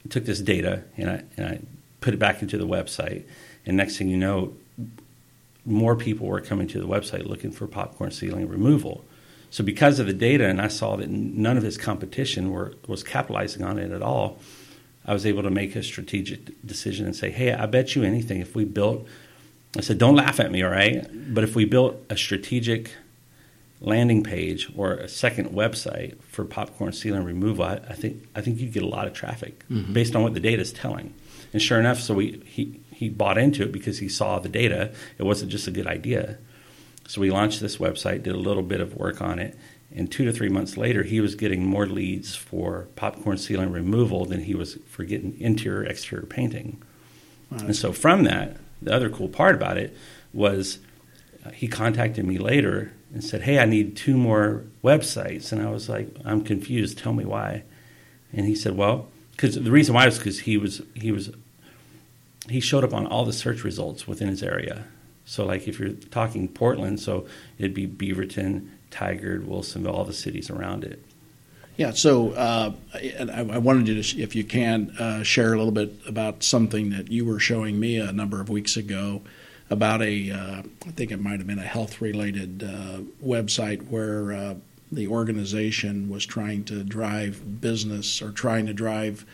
I 0.06 0.10
took 0.10 0.26
this 0.26 0.42
data 0.42 0.84
and 0.98 1.10
I, 1.10 1.24
and 1.38 1.48
I 1.48 1.60
put 2.02 2.14
it 2.14 2.18
back 2.18 2.42
into 2.42 2.58
the 2.58 2.68
website. 2.68 3.24
And 3.66 3.78
next 3.78 3.98
thing 3.98 4.10
you 4.10 4.18
know, 4.18 4.54
more 5.66 5.96
people 5.96 6.28
were 6.28 6.42
coming 6.42 6.68
to 6.68 6.80
the 6.80 6.88
website 6.88 7.26
looking 7.26 7.52
for 7.52 7.68
popcorn 7.68 8.12
ceiling 8.12 8.50
removal. 8.50 9.06
So 9.50 9.64
because 9.64 10.00
of 10.00 10.08
the 10.08 10.14
data, 10.14 10.46
and 10.46 10.60
I 10.60 10.68
saw 10.68 10.98
that 10.98 11.10
none 11.10 11.58
of 11.58 11.64
his 11.64 11.78
competition 11.78 12.52
were, 12.52 12.74
was 12.88 13.04
capitalizing 13.04 13.64
on 13.64 13.78
it 13.78 13.92
at 13.92 14.02
all, 14.02 14.40
I 15.06 15.14
was 15.14 15.26
able 15.26 15.44
to 15.44 15.50
make 15.50 15.76
a 15.76 15.84
strategic 15.84 16.66
decision 16.66 17.06
and 17.06 17.16
say, 17.16 17.30
hey, 17.30 17.52
I 17.54 17.66
bet 17.66 17.96
you 17.96 18.04
anything 18.04 18.40
if 18.40 18.56
we 18.56 18.64
built, 18.66 19.06
I 19.78 19.82
said, 19.82 19.98
don't 19.98 20.16
laugh 20.16 20.40
at 20.40 20.52
me, 20.52 20.64
all 20.64 20.72
right? 20.72 21.06
But 21.34 21.44
if 21.44 21.56
we 21.56 21.66
built 21.66 21.98
a 22.10 22.16
strategic 22.16 22.92
landing 23.82 24.24
page 24.24 24.72
or 24.78 24.94
a 24.94 25.10
second 25.10 25.50
website 25.50 26.22
for 26.22 26.46
popcorn 26.46 26.94
ceiling 26.94 27.24
removal, 27.24 27.66
I, 27.66 27.82
I 27.90 27.94
think 27.94 28.24
I 28.34 28.42
think 28.42 28.60
you 28.60 28.70
get 28.70 28.84
a 28.84 28.88
lot 28.88 29.08
of 29.08 29.14
traffic 29.14 29.68
mm-hmm. 29.70 29.92
based 29.94 30.16
on 30.16 30.24
what 30.24 30.34
the 30.34 30.40
data 30.40 30.62
is 30.62 30.72
telling. 30.72 31.14
And 31.52 31.62
sure 31.62 31.80
enough, 31.80 32.00
so 32.00 32.14
we 32.14 32.42
he 32.46 32.80
he 32.92 33.10
bought 33.10 33.38
into 33.38 33.64
it 33.64 33.72
because 33.72 34.00
he 34.00 34.08
saw 34.08 34.40
the 34.40 34.50
data. 34.50 34.94
It 35.18 35.24
wasn't 35.24 35.52
just 35.52 35.68
a 35.68 35.72
good 35.72 35.88
idea. 35.88 36.38
So 37.08 37.20
we 37.20 37.30
launched 37.30 37.60
this 37.60 37.78
website, 37.78 38.24
did 38.24 38.34
a 38.34 38.38
little 38.38 38.64
bit 38.64 38.80
of 38.80 38.96
work 38.96 39.22
on 39.22 39.38
it, 39.38 39.58
and 39.96 40.12
two 40.12 40.26
to 40.26 40.32
three 40.32 40.50
months 40.50 40.78
later, 40.78 41.04
he 41.04 41.22
was 41.22 41.36
getting 41.36 41.66
more 41.66 41.86
leads 41.86 42.36
for 42.36 42.88
popcorn 42.96 43.38
ceiling 43.38 43.72
removal 43.72 44.26
than 44.26 44.44
he 44.44 44.56
was 44.56 44.78
for 44.88 45.04
getting 45.04 45.40
interior 45.40 45.84
exterior 45.84 46.26
painting. 46.26 46.82
Wow. 47.52 47.60
And 47.60 47.76
so 47.76 47.94
from 47.94 48.24
that, 48.24 48.58
the 48.82 48.94
other 48.94 49.10
cool 49.10 49.30
part 49.30 49.56
about 49.56 49.78
it 49.78 49.96
was 50.34 50.80
uh, 51.46 51.52
he 51.52 51.68
contacted 51.68 52.26
me 52.26 52.38
later 52.38 52.92
and 53.14 53.24
said, 53.24 53.44
"Hey, 53.44 53.60
I 53.60 53.66
need 53.66 53.96
two 53.96 54.18
more 54.18 54.64
websites." 54.84 55.52
And 55.52 55.62
I 55.62 55.70
was 55.70 55.90
like, 55.90 56.10
"I'm 56.26 56.44
confused. 56.44 56.98
Tell 56.98 57.14
me 57.14 57.26
why." 57.26 57.64
And 58.32 58.46
he 58.48 58.56
said, 58.56 58.76
"Well, 58.76 59.10
because 59.32 59.56
the 59.56 59.72
reason 59.72 59.94
why 59.94 60.06
was 60.06 60.18
because 60.18 60.40
he 60.40 60.58
was 60.58 60.82
he 60.96 61.12
was 61.12 61.32
he 62.50 62.60
showed 62.60 62.84
up 62.84 62.94
on 62.94 63.06
all 63.08 63.26
the 63.26 63.34
search 63.34 63.64
results 63.64 64.08
within 64.08 64.28
his 64.28 64.44
area. 64.44 64.86
So, 65.26 65.46
like 65.46 65.68
if 65.68 65.80
you're 65.80 65.92
talking 65.92 66.48
Portland, 66.48 67.00
so 67.00 67.26
it'd 67.58 67.74
be 67.74 67.88
Beaverton, 67.88 68.68
Tigard, 68.94 69.46
Wilsonville, 69.46 69.94
all 69.94 70.06
the 70.06 70.14
cities 70.14 70.50
around 70.50 70.84
it. 70.84 71.04
Yeah, 71.76 71.92
so 71.92 72.32
uh, 72.34 72.72
I, 72.94 73.48
I, 73.52 73.58
wanted 73.58 73.88
you 73.88 74.02
to, 74.02 74.22
if 74.22 74.36
you 74.36 74.44
can, 74.44 74.92
uh, 75.00 75.24
share 75.24 75.54
a 75.54 75.58
little 75.58 75.72
bit 75.72 75.92
about 76.08 76.44
something 76.44 76.92
that 76.92 77.12
you 77.12 77.26
were 77.26 77.40
showing 77.40 77.80
me 77.80 77.98
a 77.98 78.12
number 78.12 78.40
of 78.40 78.48
weeks 78.48 78.78
ago 78.78 79.24
about 79.72 80.04
a, 80.04 80.30
uh, 80.30 80.62
I 80.86 80.92
think 80.92 81.12
it 81.12 81.20
might 81.20 81.40
have 81.40 81.48
been 81.48 81.58
a 81.58 81.64
health 81.64 82.00
related 82.00 82.64
uh, 82.64 83.00
website 83.26 83.88
where 83.88 84.34
uh, 84.34 84.56
the 84.92 85.08
organization 85.08 86.10
was 86.10 86.28
trying 86.28 86.64
to 86.66 86.84
drive 86.84 87.60
business 87.60 88.22
or 88.22 88.30
trying 88.30 88.68
to 88.68 88.74
drive 88.74 89.26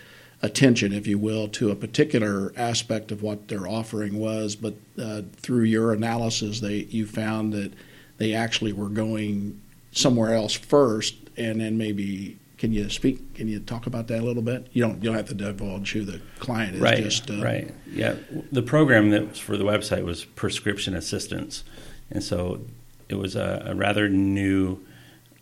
attention, 0.42 0.94
if 0.94 1.08
you 1.08 1.18
will, 1.18 1.50
to 1.50 1.72
a 1.72 1.76
particular 1.76 2.54
aspect 2.56 3.12
of 3.12 3.22
what 3.22 3.50
their 3.50 3.68
offering 3.68 4.18
was. 4.18 4.56
But 4.56 4.76
uh, 4.98 5.24
through 5.36 5.64
your 5.64 5.92
analysis, 5.92 6.62
they 6.62 6.88
you 6.90 7.06
found 7.06 7.52
that 7.52 7.74
they 8.20 8.36
actually 8.36 8.74
were 8.74 8.90
going 8.90 9.60
somewhere 9.92 10.36
else 10.36 10.54
first, 10.54 11.16
and 11.36 11.60
then 11.60 11.78
maybe. 11.78 12.38
Can 12.60 12.74
you 12.74 12.90
speak? 12.90 13.36
Can 13.36 13.48
you 13.48 13.62
talk 13.62 13.88
about 13.88 14.08
that 14.10 14.20
a 14.20 14.26
little 14.26 14.44
bit? 14.44 14.68
You 14.74 14.82
don't. 14.82 15.02
You 15.02 15.10
don't 15.10 15.16
have 15.16 15.30
to 15.30 15.34
divulge 15.34 15.94
who 15.94 16.04
the 16.04 16.20
client 16.40 16.76
is. 16.76 16.82
Right. 16.82 17.02
Just, 17.02 17.32
uh, 17.32 17.42
right. 17.42 17.74
Yeah. 17.90 18.16
The 18.52 18.62
program 18.62 19.12
that 19.12 19.30
was 19.30 19.40
for 19.40 19.56
the 19.56 19.64
website 19.64 20.04
was 20.04 20.26
prescription 20.26 20.94
assistance, 20.94 21.64
and 22.12 22.22
so 22.22 22.60
it 23.08 23.16
was 23.16 23.38
a, 23.38 23.64
a 23.68 23.76
rather 23.76 24.10
new 24.10 24.86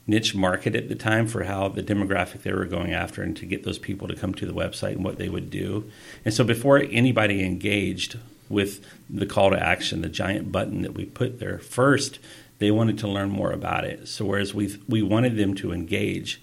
niche 0.05 0.35
market 0.35 0.75
at 0.75 0.89
the 0.89 0.95
time 0.95 1.27
for 1.27 1.45
how 1.45 1.67
the 1.69 1.81
demographic 1.81 2.43
they 2.43 2.53
were 2.53 2.65
going 2.65 2.93
after 2.93 3.23
and 3.23 3.35
to 3.37 3.47
get 3.47 3.63
those 3.63 3.79
people 3.79 4.07
to 4.07 4.15
come 4.15 4.35
to 4.35 4.45
the 4.45 4.53
website 4.53 4.91
and 4.91 5.03
what 5.03 5.17
they 5.17 5.27
would 5.27 5.49
do. 5.49 5.89
And 6.23 6.33
so 6.33 6.43
before 6.43 6.77
anybody 6.77 7.43
engaged 7.43 8.17
with 8.47 8.85
the 9.09 9.25
call 9.25 9.49
to 9.49 9.59
action, 9.59 10.01
the 10.01 10.07
giant 10.07 10.51
button 10.51 10.83
that 10.83 10.93
we 10.93 11.05
put 11.05 11.39
there, 11.39 11.57
first 11.57 12.19
they 12.59 12.71
wanted 12.71 12.97
to 12.99 13.07
learn 13.07 13.29
more 13.29 13.51
about 13.51 13.83
it. 13.85 14.07
So 14.07 14.25
whereas 14.25 14.53
we 14.53 14.77
we 14.87 15.01
wanted 15.01 15.37
them 15.37 15.53
to 15.55 15.71
engage 15.71 16.41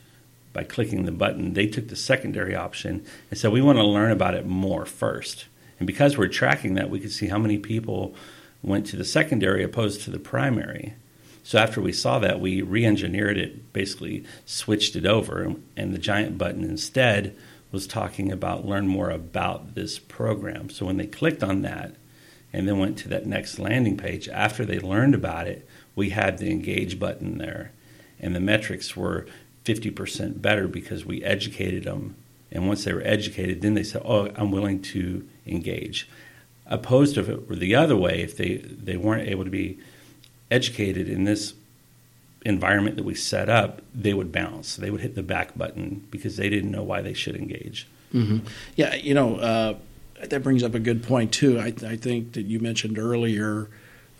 by 0.52 0.64
clicking 0.64 1.04
the 1.04 1.12
button, 1.12 1.54
they 1.54 1.66
took 1.66 1.88
the 1.88 1.96
secondary 1.96 2.54
option 2.54 3.04
and 3.30 3.38
said 3.38 3.52
we 3.52 3.60
want 3.60 3.78
to 3.78 3.84
learn 3.84 4.12
about 4.12 4.34
it 4.34 4.46
more 4.46 4.86
first. 4.86 5.46
And 5.78 5.86
because 5.86 6.16
we're 6.16 6.28
tracking 6.28 6.74
that, 6.74 6.90
we 6.90 7.00
could 7.00 7.12
see 7.12 7.26
how 7.26 7.38
many 7.38 7.58
people 7.58 8.14
went 8.62 8.86
to 8.86 8.96
the 8.96 9.04
secondary 9.04 9.64
opposed 9.64 10.02
to 10.02 10.10
the 10.10 10.18
primary. 10.18 10.94
So 11.42 11.58
after 11.58 11.80
we 11.80 11.92
saw 11.92 12.20
that, 12.20 12.40
we 12.40 12.62
re-engineered 12.62 13.36
it, 13.36 13.72
basically 13.72 14.24
switched 14.46 14.96
it 14.96 15.04
over, 15.04 15.54
and 15.76 15.92
the 15.92 15.98
giant 15.98 16.38
button 16.38 16.64
instead 16.64 17.36
was 17.70 17.86
talking 17.86 18.32
about 18.32 18.64
learn 18.64 18.86
more 18.86 19.10
about 19.10 19.74
this 19.74 19.98
program. 19.98 20.70
So 20.70 20.86
when 20.86 20.96
they 20.96 21.06
clicked 21.06 21.42
on 21.42 21.62
that 21.62 21.96
and 22.52 22.66
then 22.66 22.78
went 22.78 22.96
to 22.98 23.08
that 23.08 23.26
next 23.26 23.58
landing 23.58 23.96
page, 23.96 24.28
after 24.28 24.64
they 24.64 24.78
learned 24.78 25.14
about 25.14 25.48
it, 25.48 25.68
we 25.94 26.10
had 26.10 26.38
the 26.38 26.50
engage 26.50 26.98
button 26.98 27.38
there, 27.38 27.72
and 28.20 28.34
the 28.34 28.40
metrics 28.40 28.96
were 28.96 29.26
50% 29.64 30.42
better 30.42 30.68
because 30.68 31.04
we 31.04 31.22
educated 31.24 31.84
them. 31.84 32.16
And 32.50 32.68
once 32.68 32.84
they 32.84 32.92
were 32.92 33.02
educated, 33.02 33.62
then 33.62 33.74
they 33.74 33.82
said, 33.82 34.02
"Oh, 34.04 34.30
I'm 34.36 34.50
willing 34.50 34.80
to 34.82 35.26
engage." 35.46 36.08
Opposed 36.66 37.16
to 37.16 37.30
it 37.30 37.48
were 37.48 37.56
the 37.56 37.74
other 37.74 37.96
way, 37.96 38.22
if 38.22 38.36
they 38.36 38.58
they 38.58 38.96
weren't 38.96 39.28
able 39.28 39.44
to 39.44 39.50
be 39.50 39.78
educated 40.50 41.08
in 41.08 41.24
this 41.24 41.54
environment 42.44 42.96
that 42.96 43.04
we 43.04 43.14
set 43.14 43.48
up, 43.48 43.82
they 43.94 44.14
would 44.14 44.30
bounce. 44.30 44.76
They 44.76 44.90
would 44.90 45.00
hit 45.00 45.14
the 45.14 45.22
back 45.22 45.56
button 45.56 46.06
because 46.10 46.36
they 46.36 46.48
didn't 46.48 46.70
know 46.70 46.82
why 46.82 47.00
they 47.00 47.14
should 47.14 47.36
engage. 47.36 47.88
Mm-hmm. 48.12 48.46
Yeah, 48.76 48.94
you 48.94 49.14
know, 49.14 49.36
uh, 49.36 49.74
that 50.22 50.42
brings 50.42 50.62
up 50.62 50.74
a 50.74 50.78
good 50.78 51.02
point, 51.02 51.32
too. 51.32 51.58
I, 51.58 51.66
I 51.66 51.96
think 51.96 52.34
that 52.34 52.42
you 52.42 52.60
mentioned 52.60 52.98
earlier, 52.98 53.68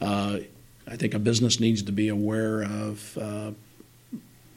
uh, 0.00 0.38
I 0.86 0.96
think 0.96 1.14
a 1.14 1.18
business 1.18 1.60
needs 1.60 1.82
to 1.82 1.92
be 1.92 2.08
aware 2.08 2.62
of, 2.62 3.18
uh, 3.18 3.52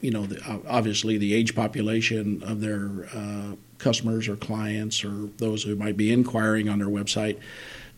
you 0.00 0.10
know, 0.10 0.26
the, 0.26 0.62
obviously 0.68 1.18
the 1.18 1.34
age 1.34 1.54
population 1.54 2.42
of 2.42 2.60
their 2.60 3.08
uh, 3.14 3.54
customers 3.78 4.28
or 4.28 4.36
clients 4.36 5.04
or 5.04 5.28
those 5.38 5.62
who 5.62 5.74
might 5.76 5.96
be 5.96 6.12
inquiring 6.12 6.68
on 6.68 6.78
their 6.78 6.88
website. 6.88 7.38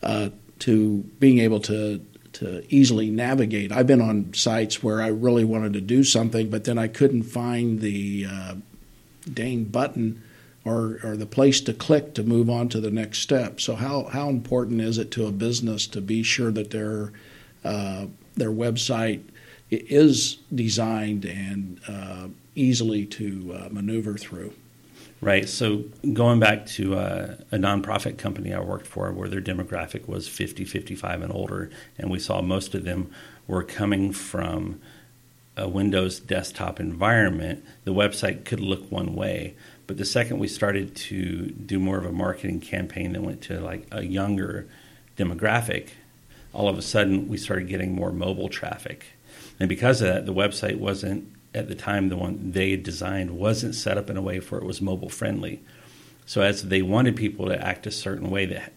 Uh, 0.02 0.30
to 0.60 0.98
being 1.18 1.38
able 1.38 1.60
to 1.60 2.04
to 2.32 2.64
easily 2.72 3.10
navigate. 3.10 3.72
I've 3.72 3.88
been 3.88 4.00
on 4.00 4.32
sites 4.34 4.82
where 4.82 5.02
I 5.02 5.08
really 5.08 5.44
wanted 5.44 5.72
to 5.72 5.80
do 5.80 6.04
something, 6.04 6.48
but 6.48 6.62
then 6.62 6.78
I 6.78 6.86
couldn't 6.86 7.24
find 7.24 7.80
the 7.80 8.26
uh, 8.30 8.54
dang 9.32 9.64
button 9.64 10.22
or, 10.64 11.00
or 11.02 11.16
the 11.16 11.26
place 11.26 11.60
to 11.62 11.72
click 11.72 12.14
to 12.14 12.22
move 12.22 12.48
on 12.48 12.68
to 12.68 12.80
the 12.80 12.90
next 12.90 13.18
step. 13.18 13.60
So 13.60 13.74
how 13.74 14.04
how 14.04 14.28
important 14.28 14.80
is 14.80 14.96
it 14.98 15.10
to 15.12 15.26
a 15.26 15.32
business 15.32 15.86
to 15.88 16.00
be 16.00 16.22
sure 16.22 16.52
that 16.52 16.70
their 16.70 17.12
uh, 17.64 18.06
their 18.34 18.50
website 18.50 19.22
is 19.70 20.38
designed 20.54 21.24
and 21.24 21.80
uh, 21.86 22.28
easily 22.54 23.06
to 23.06 23.54
uh, 23.54 23.68
maneuver 23.70 24.16
through? 24.16 24.52
Right. 25.20 25.48
So 25.48 25.84
going 26.14 26.40
back 26.40 26.64
to 26.66 26.96
uh, 26.96 27.36
a 27.52 27.56
nonprofit 27.56 28.16
company 28.16 28.54
I 28.54 28.60
worked 28.60 28.86
for 28.86 29.12
where 29.12 29.28
their 29.28 29.42
demographic 29.42 30.08
was 30.08 30.26
50, 30.26 30.64
55 30.64 31.22
and 31.22 31.32
older, 31.32 31.70
and 31.98 32.10
we 32.10 32.18
saw 32.18 32.40
most 32.40 32.74
of 32.74 32.84
them 32.84 33.10
were 33.46 33.62
coming 33.62 34.12
from 34.12 34.80
a 35.60 35.68
Windows 35.68 36.20
desktop 36.20 36.80
environment, 36.80 37.64
the 37.84 37.92
website 37.92 38.44
could 38.44 38.60
look 38.60 38.90
one 38.90 39.14
way. 39.14 39.54
But 39.86 39.98
the 39.98 40.04
second 40.04 40.38
we 40.38 40.48
started 40.48 40.96
to 40.96 41.46
do 41.50 41.78
more 41.78 41.98
of 41.98 42.06
a 42.06 42.12
marketing 42.12 42.60
campaign 42.60 43.12
that 43.12 43.22
went 43.22 43.42
to 43.42 43.60
like 43.60 43.86
a 43.90 44.02
younger 44.02 44.66
demographic, 45.18 45.90
all 46.52 46.68
of 46.68 46.78
a 46.78 46.82
sudden 46.82 47.28
we 47.28 47.36
started 47.36 47.68
getting 47.68 47.94
more 47.94 48.12
mobile 48.12 48.48
traffic. 48.48 49.06
And 49.58 49.68
because 49.68 50.00
of 50.00 50.08
that, 50.08 50.26
the 50.26 50.34
website 50.34 50.78
wasn't 50.78 51.32
at 51.54 51.68
the 51.68 51.74
time 51.74 52.08
the 52.08 52.16
one 52.16 52.52
they 52.52 52.76
designed 52.76 53.32
wasn't 53.32 53.74
set 53.74 53.98
up 53.98 54.08
in 54.08 54.16
a 54.16 54.22
way 54.22 54.40
for 54.40 54.58
it 54.58 54.64
was 54.64 54.80
mobile 54.80 55.08
friendly. 55.08 55.60
So 56.26 56.42
as 56.42 56.62
they 56.62 56.82
wanted 56.82 57.16
people 57.16 57.46
to 57.46 57.60
act 57.60 57.86
a 57.86 57.90
certain 57.90 58.30
way 58.30 58.46
that 58.46 58.72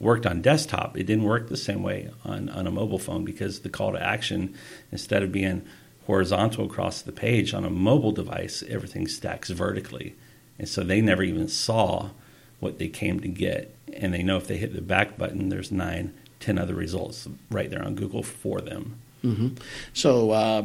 worked 0.00 0.26
on 0.26 0.42
desktop, 0.42 0.96
it 0.96 1.04
didn't 1.04 1.24
work 1.24 1.48
the 1.48 1.56
same 1.56 1.82
way 1.82 2.10
on, 2.24 2.48
on 2.48 2.66
a 2.66 2.70
mobile 2.70 2.98
phone 2.98 3.24
because 3.24 3.60
the 3.60 3.68
call 3.68 3.92
to 3.92 4.02
action, 4.02 4.54
instead 4.90 5.22
of 5.22 5.32
being 5.32 5.64
horizontal 6.06 6.66
across 6.66 7.00
the 7.02 7.12
page 7.12 7.54
on 7.54 7.64
a 7.64 7.70
mobile 7.70 8.12
device, 8.12 8.62
everything 8.68 9.06
stacks 9.06 9.50
vertically. 9.50 10.16
And 10.58 10.68
so 10.68 10.82
they 10.82 11.00
never 11.00 11.22
even 11.22 11.48
saw 11.48 12.10
what 12.60 12.78
they 12.78 12.88
came 12.88 13.20
to 13.20 13.28
get. 13.28 13.74
And 13.92 14.12
they 14.12 14.22
know 14.22 14.36
if 14.36 14.46
they 14.46 14.56
hit 14.56 14.74
the 14.74 14.82
back 14.82 15.16
button, 15.16 15.48
there's 15.48 15.70
nine, 15.70 16.14
ten 16.42 16.58
other 16.58 16.74
results 16.74 17.28
right 17.50 17.70
there 17.70 17.82
on 17.82 17.94
Google 17.94 18.22
for 18.22 18.60
them. 18.60 18.98
Mm-hmm. 19.24 19.48
So, 19.94 20.30
uh, 20.32 20.64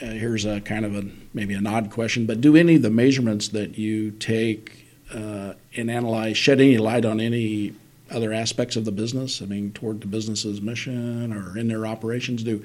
uh, 0.00 0.06
here's 0.06 0.44
a 0.44 0.60
kind 0.60 0.84
of 0.84 0.94
a 0.94 1.04
maybe 1.34 1.54
an 1.54 1.66
odd 1.66 1.90
question, 1.90 2.26
but 2.26 2.40
do 2.40 2.56
any 2.56 2.76
of 2.76 2.82
the 2.82 2.90
measurements 2.90 3.48
that 3.48 3.78
you 3.78 4.12
take 4.12 4.86
uh, 5.12 5.54
and 5.76 5.90
analyze 5.90 6.36
shed 6.36 6.60
any 6.60 6.78
light 6.78 7.04
on 7.04 7.18
any 7.20 7.74
other 8.10 8.32
aspects 8.32 8.76
of 8.76 8.84
the 8.84 8.92
business? 8.92 9.42
I 9.42 9.46
mean, 9.46 9.72
toward 9.72 10.00
the 10.00 10.06
business's 10.06 10.60
mission 10.60 11.32
or 11.32 11.58
in 11.58 11.68
their 11.68 11.86
operations? 11.86 12.44
Do 12.44 12.64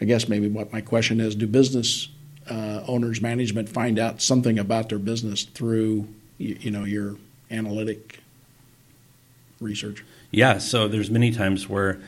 I 0.00 0.04
guess 0.04 0.28
maybe 0.28 0.48
what 0.48 0.72
my 0.72 0.80
question 0.80 1.20
is: 1.20 1.34
Do 1.34 1.46
business 1.46 2.08
uh, 2.50 2.82
owners, 2.86 3.20
management 3.20 3.68
find 3.68 3.98
out 3.98 4.20
something 4.20 4.58
about 4.58 4.88
their 4.88 4.98
business 4.98 5.44
through 5.44 6.08
you, 6.38 6.56
you 6.60 6.70
know 6.70 6.84
your 6.84 7.16
analytic 7.50 8.20
research? 9.60 10.04
Yeah. 10.36 10.58
So 10.58 10.86
there's 10.86 11.10
many 11.10 11.32
times 11.32 11.66
where 11.66 11.98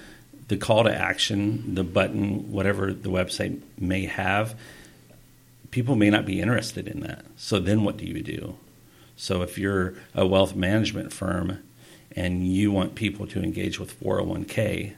the 0.48 0.58
call 0.58 0.84
to 0.84 0.94
action, 0.94 1.74
the 1.74 1.82
button, 1.82 2.52
whatever 2.52 2.92
the 2.92 3.08
website 3.08 3.62
may 3.78 4.04
have, 4.04 4.54
people 5.70 5.96
may 5.96 6.10
not 6.10 6.26
be 6.26 6.38
interested 6.38 6.86
in 6.86 7.00
that. 7.00 7.24
So 7.38 7.58
then 7.58 7.84
what 7.84 7.96
do 7.96 8.04
you 8.04 8.20
do? 8.20 8.58
So 9.16 9.40
if 9.40 9.56
you're 9.56 9.94
a 10.14 10.26
wealth 10.26 10.54
management 10.54 11.10
firm 11.10 11.60
and 12.14 12.46
you 12.46 12.70
want 12.70 12.96
people 12.96 13.26
to 13.28 13.42
engage 13.42 13.80
with 13.80 13.98
401k, 13.98 14.92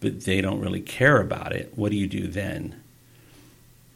but 0.00 0.22
they 0.22 0.40
don't 0.40 0.60
really 0.60 0.80
care 0.80 1.20
about 1.20 1.52
it, 1.52 1.74
what 1.76 1.90
do 1.90 1.98
you 1.98 2.06
do 2.06 2.28
then? 2.28 2.80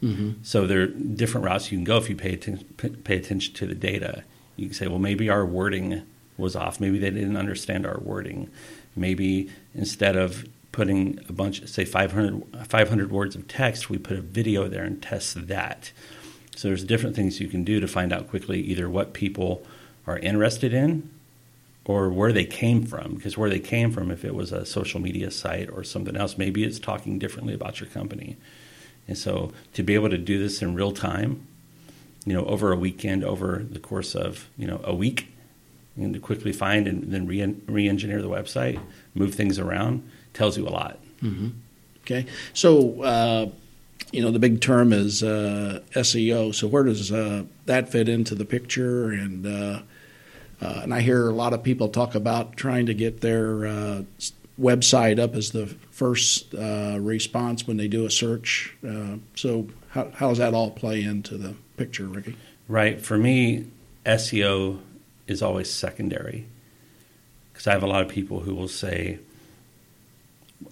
Mm-hmm. 0.03 0.43
So 0.43 0.67
there 0.67 0.83
are 0.83 0.87
different 0.89 1.47
routes 1.47 1.73
you 1.73 1.79
can 1.79 1.85
go 1.85 1.97
if 1.97 2.11
you 2.11 2.17
pay, 2.17 2.35
atten- 2.35 2.67
pay 3.03 3.17
attention 3.17 3.55
to 3.55 3.67
the 3.67 3.75
data. 3.75 4.25
You 4.57 4.67
can 4.67 4.75
say, 4.75 4.89
well, 4.89 4.99
maybe 4.99 5.31
our 5.31 5.47
wording 5.47 6.03
was 6.41 6.57
off. 6.57 6.81
Maybe 6.81 6.99
they 6.99 7.11
didn't 7.11 7.37
understand 7.37 7.87
our 7.87 8.01
wording. 8.01 8.51
Maybe 8.97 9.51
instead 9.75 10.17
of 10.17 10.47
putting 10.73 11.21
a 11.29 11.33
bunch, 11.33 11.67
say 11.69 11.85
500, 11.85 12.67
500 12.67 13.11
words 13.11 13.37
of 13.37 13.47
text, 13.49 13.91
we 13.91 13.99
put 13.99 14.17
a 14.17 14.23
video 14.23 14.69
there 14.69 14.85
and 14.85 15.03
test 15.03 15.49
that. 15.49 15.93
So 16.57 16.69
there's 16.69 16.85
different 16.85 17.17
things 17.17 17.41
you 17.41 17.49
can 17.49 17.65
do 17.65 17.81
to 17.81 17.89
find 17.89 18.13
out 18.13 18.29
quickly 18.29 18.61
either 18.61 18.89
what 18.89 19.13
people 19.13 19.67
are 20.07 20.19
interested 20.19 20.75
in 20.75 21.11
or 21.85 22.11
where 22.11 22.33
they 22.33 22.45
came 22.45 22.85
from. 22.85 23.15
Because 23.15 23.37
where 23.37 23.51
they 23.51 23.61
came 23.61 23.91
from, 23.91 24.11
if 24.11 24.25
it 24.25 24.35
was 24.35 24.53
a 24.53 24.67
social 24.67 25.01
media 25.01 25.31
site 25.31 25.71
or 25.71 25.83
something 25.83 26.17
else, 26.17 26.37
maybe 26.37 26.65
it's 26.65 26.79
talking 26.79 27.19
differently 27.19 27.55
about 27.55 27.81
your 27.81 27.89
company. 27.89 28.37
And 29.09 29.17
so 29.17 29.53
to 29.73 29.83
be 29.83 29.95
able 29.95 30.11
to 30.11 30.19
do 30.19 30.39
this 30.39 30.63
in 30.63 30.75
real 30.75 30.93
time, 30.93 31.47
you 32.27 32.35
know, 32.35 32.45
over 32.45 32.71
a 32.71 32.77
weekend, 32.77 33.25
over 33.25 33.65
the 33.69 33.79
course 33.79 34.15
of, 34.15 34.49
you 34.57 34.67
know, 34.67 34.81
a 34.85 34.95
week, 34.95 35.33
and 36.03 36.15
to 36.15 36.21
quickly 36.21 36.53
find 36.53 36.87
and 36.87 37.13
then 37.13 37.27
re 37.27 37.89
engineer 37.89 38.23
the 38.23 38.29
website, 38.29 38.81
move 39.15 39.35
things 39.35 39.59
around, 39.59 40.09
tells 40.33 40.57
you 40.57 40.67
a 40.67 40.71
lot. 40.71 40.99
Mm-hmm. 41.23 41.49
Okay. 42.03 42.27
So, 42.55 43.03
uh, 43.03 43.51
you 44.13 44.23
know, 44.23 44.31
the 44.31 44.39
big 44.39 44.61
term 44.61 44.93
is 44.93 45.23
uh, 45.23 45.81
SEO. 45.93 46.55
So 46.55 46.67
where 46.67 46.83
does 46.83 47.13
uh, 47.13 47.45
that 47.67 47.91
fit 47.91 48.09
into 48.09 48.35
the 48.35 48.45
picture? 48.45 49.11
And 49.11 49.47
uh, 49.47 49.83
uh, 50.61 50.81
and 50.83 50.93
I 50.93 51.01
hear 51.01 51.29
a 51.29 51.33
lot 51.33 51.53
of 51.53 51.63
people 51.63 51.89
talk 51.89 52.15
about 52.15 52.57
trying 52.57 52.87
to 52.87 52.95
get 52.95 53.21
their 53.21 53.67
uh, 53.67 54.03
website 54.61 55.19
up 55.19 55.35
as 55.35 55.53
the 55.53 55.67
first 55.91 56.53
response 56.53 57.67
when 57.67 57.77
they 57.77 57.89
do 57.89 58.05
a 58.05 58.11
search. 58.11 58.77
so 59.35 59.69
how, 59.91 60.11
how 60.15 60.29
does 60.29 60.39
that 60.39 60.55
all 60.55 60.71
play 60.71 61.03
into 61.03 61.37
the 61.37 61.55
picture, 61.77 62.05
Ricky? 62.07 62.37
Right. 62.69 63.01
For 63.01 63.17
me, 63.17 63.67
SEO 64.05 64.81
is 65.31 65.43
always 65.43 65.71
secondary 65.71 66.47
because 67.53 67.67
I 67.67 67.73
have 67.73 67.83
a 67.83 67.87
lot 67.87 68.03
of 68.03 68.09
people 68.09 68.41
who 68.41 68.55
will 68.55 68.69
say, 68.69 69.19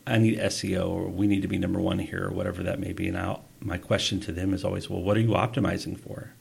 I 0.07 0.19
need 0.19 0.39
SEO 0.39 0.89
or 0.89 1.09
we 1.09 1.27
need 1.27 1.43
to 1.43 1.49
be 1.49 1.59
number 1.59 1.81
one 1.81 1.99
here 1.99 2.27
or 2.27 2.31
whatever 2.31 2.63
that 2.63 2.81
may 2.81 2.93
be. 2.93 3.09
And 3.09 3.17
I'll, 3.17 3.45
my 3.61 3.79
question 3.79 4.21
to 4.21 4.33
them 4.33 4.53
is 4.53 4.65
always, 4.65 4.91
well, 4.91 5.03
what 5.03 5.17
are 5.17 5.21
you 5.21 5.31
optimizing 5.31 5.99
for? 5.99 6.33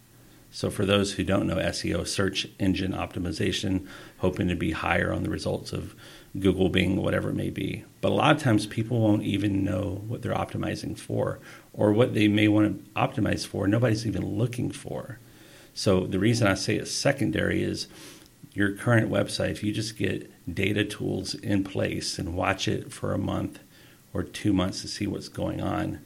So, 0.50 0.70
for 0.70 0.86
those 0.86 1.14
who 1.14 1.24
don't 1.24 1.46
know 1.46 1.58
SEO, 1.58 2.08
search 2.08 2.48
engine 2.58 2.94
optimization, 2.94 3.86
hoping 4.20 4.48
to 4.48 4.56
be 4.56 4.72
higher 4.72 5.12
on 5.12 5.24
the 5.24 5.30
results 5.30 5.74
of 5.74 5.94
Google, 6.40 6.70
Bing, 6.70 6.96
whatever 6.96 7.30
it 7.30 7.36
may 7.36 7.50
be. 7.50 7.84
But 8.00 8.14
a 8.14 8.16
lot 8.16 8.36
of 8.36 8.42
times 8.42 8.66
people 8.66 9.02
won't 9.02 9.24
even 9.24 9.66
know 9.66 10.02
what 10.08 10.22
they're 10.22 10.34
optimizing 10.34 10.98
for 10.98 11.40
or 11.74 11.92
what 11.92 12.14
they 12.14 12.30
may 12.30 12.48
want 12.48 12.86
to 12.86 12.92
optimize 12.92 13.46
for. 13.46 13.68
Nobody's 13.68 14.08
even 14.08 14.38
looking 14.38 14.72
for. 14.72 15.20
So, 15.78 16.08
the 16.08 16.18
reason 16.18 16.48
I 16.48 16.56
say 16.56 16.78
it's 16.78 16.90
secondary 16.90 17.62
is 17.62 17.86
your 18.52 18.72
current 18.72 19.12
website, 19.12 19.52
if 19.52 19.64
you 19.64 19.72
just 19.72 19.96
get 19.96 20.32
data 20.52 20.84
tools 20.84 21.36
in 21.36 21.64
place 21.64 22.18
and 22.18 22.36
watch 22.36 22.68
it 22.68 22.92
for 22.92 23.14
a 23.14 23.20
month 23.20 23.60
or 24.12 24.24
two 24.24 24.54
months 24.54 24.82
to 24.82 24.88
see 24.88 25.06
what's 25.06 25.30
going 25.30 25.62
on, 25.62 26.00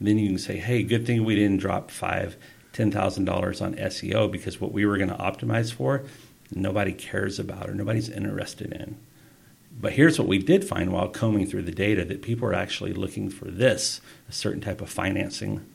then 0.00 0.16
you 0.16 0.28
can 0.28 0.38
say, 0.38 0.58
hey, 0.58 0.84
good 0.84 1.08
thing 1.08 1.24
we 1.24 1.34
didn't 1.34 1.56
drop 1.56 1.90
five, 1.90 2.36
ten 2.72 2.92
thousand 2.92 3.24
dollars 3.24 3.60
on 3.60 3.74
SEO 3.74 4.30
because 4.30 4.60
what 4.60 4.70
we 4.70 4.86
were 4.86 4.96
going 4.96 5.10
to 5.10 5.16
optimize 5.16 5.72
for, 5.72 6.04
nobody 6.54 6.92
cares 6.92 7.40
about 7.40 7.68
or 7.68 7.74
nobody's 7.74 8.08
interested 8.08 8.72
in. 8.72 8.96
But 9.72 9.94
here's 9.94 10.20
what 10.20 10.28
we 10.28 10.38
did 10.38 10.62
find 10.62 10.92
while 10.92 11.08
combing 11.08 11.48
through 11.48 11.62
the 11.62 11.72
data 11.72 12.04
that 12.04 12.22
people 12.22 12.46
are 12.46 12.54
actually 12.54 12.92
looking 12.92 13.28
for 13.28 13.46
this, 13.46 14.00
a 14.28 14.32
certain 14.32 14.60
type 14.60 14.80
of 14.80 14.88
financing, 14.88 15.66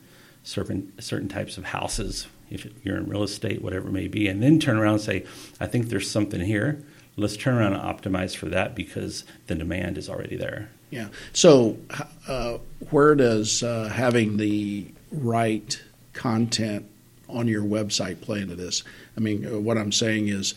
certain 0.42 0.94
certain 0.98 1.28
types 1.28 1.58
of 1.58 1.66
houses, 1.66 2.28
if 2.50 2.66
you're 2.84 2.96
in 2.96 3.08
real 3.08 3.22
estate, 3.22 3.62
whatever 3.62 3.88
it 3.88 3.92
may 3.92 4.08
be, 4.08 4.28
and 4.28 4.42
then 4.42 4.58
turn 4.58 4.76
around 4.76 4.94
and 4.94 5.02
say, 5.02 5.26
I 5.60 5.66
think 5.66 5.88
there's 5.88 6.10
something 6.10 6.40
here. 6.40 6.82
Let's 7.16 7.36
turn 7.36 7.54
around 7.54 7.74
and 7.74 7.82
optimize 7.82 8.36
for 8.36 8.46
that 8.46 8.74
because 8.74 9.24
the 9.46 9.54
demand 9.54 9.96
is 9.98 10.08
already 10.08 10.36
there. 10.36 10.68
Yeah. 10.90 11.08
So, 11.32 11.78
uh, 12.28 12.58
where 12.90 13.14
does 13.14 13.62
uh, 13.62 13.88
having 13.88 14.36
the 14.36 14.86
right 15.10 15.82
content 16.12 16.86
on 17.28 17.48
your 17.48 17.62
website 17.62 18.20
play 18.20 18.40
into 18.40 18.54
this? 18.54 18.84
I 19.16 19.20
mean, 19.20 19.46
uh, 19.46 19.58
what 19.58 19.78
I'm 19.78 19.92
saying 19.92 20.28
is, 20.28 20.54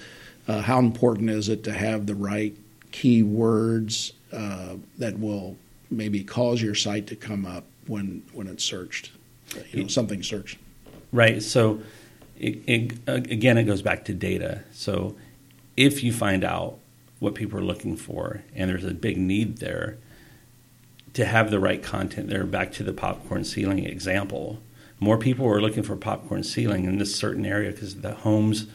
uh, 0.48 0.62
how 0.62 0.80
important 0.80 1.30
is 1.30 1.50
it 1.50 1.64
to 1.64 1.74
have 1.74 2.06
the 2.06 2.16
right 2.16 2.56
keywords 2.92 4.14
uh, 4.32 4.76
that 4.98 5.20
will 5.20 5.58
maybe 5.90 6.24
cause 6.24 6.62
your 6.62 6.76
site 6.76 7.08
to 7.08 7.16
come 7.16 7.46
up 7.46 7.64
when 7.88 8.24
when 8.34 8.48
it's 8.48 8.64
searched? 8.64 9.12
You 9.72 9.84
know, 9.84 9.88
something 9.88 10.22
searched. 10.22 10.58
Right. 11.12 11.42
So, 11.42 11.82
it, 12.38 12.62
it, 12.68 12.94
again, 13.08 13.58
it 13.58 13.64
goes 13.64 13.82
back 13.82 14.06
to 14.06 14.14
data. 14.14 14.64
So, 14.72 15.16
if 15.76 16.04
you 16.04 16.14
find 16.14 16.44
out 16.44 16.80
what 17.20 17.36
people 17.36 17.60
are 17.60 17.64
looking 17.64 17.98
for 17.98 18.44
and 18.56 18.70
there's 18.70 18.86
a 18.86 18.94
big 18.94 19.18
need 19.18 19.58
there, 19.58 19.98
to 21.14 21.26
have 21.26 21.52
the 21.52 21.60
right 21.60 21.82
content 21.82 22.30
there, 22.30 22.46
back 22.46 22.72
to 22.74 22.84
the 22.84 22.94
popcorn 22.94 23.44
ceiling 23.44 23.84
example, 23.86 24.60
more 25.00 25.18
people 25.18 25.48
are 25.48 25.62
looking 25.62 25.84
for 25.84 25.96
popcorn 25.96 26.44
ceiling 26.44 26.86
in 26.86 26.98
this 26.98 27.16
certain 27.16 27.46
area 27.46 27.72
because 27.72 28.02
the 28.02 28.14
homes 28.14 28.68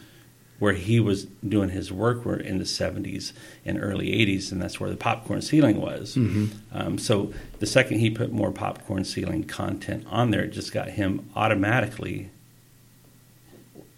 where 0.59 0.73
he 0.73 0.99
was 0.99 1.25
doing 1.47 1.69
his 1.69 1.91
work 1.91 2.23
were 2.23 2.37
in 2.37 2.59
the 2.59 2.63
70s 2.63 3.33
and 3.65 3.81
early 3.81 4.07
80s, 4.07 4.51
and 4.51 4.61
that's 4.61 4.79
where 4.79 4.89
the 4.89 4.95
popcorn 4.95 5.41
ceiling 5.41 5.81
was. 5.81 6.15
Mm-hmm. 6.15 6.45
Um, 6.71 6.97
so 6.97 7.33
the 7.59 7.65
second 7.65 7.99
he 7.99 8.09
put 8.09 8.31
more 8.31 8.51
popcorn 8.51 9.03
ceiling 9.03 9.43
content 9.43 10.05
on 10.09 10.31
there, 10.31 10.43
it 10.43 10.51
just 10.51 10.71
got 10.71 10.89
him 10.91 11.29
automatically, 11.35 12.29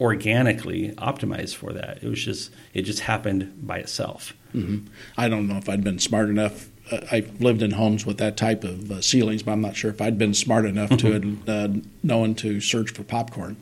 organically 0.02 0.90
optimized 0.98 1.56
for 1.56 1.74
that. 1.74 2.00
It 2.02 2.10
was 2.10 2.24
just 2.24 2.52
it 2.74 2.84
just 2.84 3.02
happened 3.02 3.54
by 3.62 3.78
itself. 3.78 4.34
Mm-hmm. 4.56 4.88
I 5.16 5.30
don't 5.30 5.48
know 5.48 5.58
if 5.58 5.70
I'd 5.70 5.84
been 5.84 6.00
smart 6.00 6.30
enough. 6.30 6.70
Uh, 6.92 7.02
I've 7.12 7.40
lived 7.40 7.62
in 7.62 7.72
homes 7.72 8.06
with 8.06 8.18
that 8.18 8.36
type 8.36 8.64
of 8.64 8.92
uh, 8.92 9.02
ceilings, 9.02 9.44
but 9.44 9.52
I'm 9.52 9.62
not 9.62 9.76
sure 9.76 9.92
if 9.92 10.02
I'd 10.02 10.18
been 10.18 10.34
smart 10.34 10.66
enough 10.66 10.98
to 10.98 11.38
uh, 11.48 11.68
knowing 12.02 12.34
to 12.36 12.60
search 12.62 12.92
for 12.92 13.04
popcorn. 13.04 13.58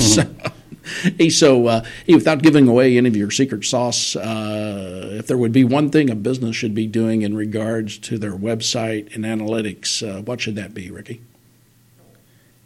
So, 0.00 0.24
hey, 1.18 1.30
so 1.30 1.66
uh, 1.66 1.84
without 2.08 2.42
giving 2.42 2.68
away 2.68 2.96
any 2.96 3.08
of 3.08 3.16
your 3.16 3.30
secret 3.30 3.64
sauce, 3.64 4.16
uh, 4.16 5.16
if 5.18 5.26
there 5.26 5.38
would 5.38 5.52
be 5.52 5.64
one 5.64 5.90
thing 5.90 6.10
a 6.10 6.14
business 6.14 6.56
should 6.56 6.74
be 6.74 6.86
doing 6.86 7.22
in 7.22 7.36
regards 7.36 7.98
to 7.98 8.18
their 8.18 8.32
website 8.32 9.14
and 9.14 9.24
analytics, 9.24 10.06
uh, 10.06 10.22
what 10.22 10.40
should 10.40 10.56
that 10.56 10.74
be, 10.74 10.90
Ricky? 10.90 11.20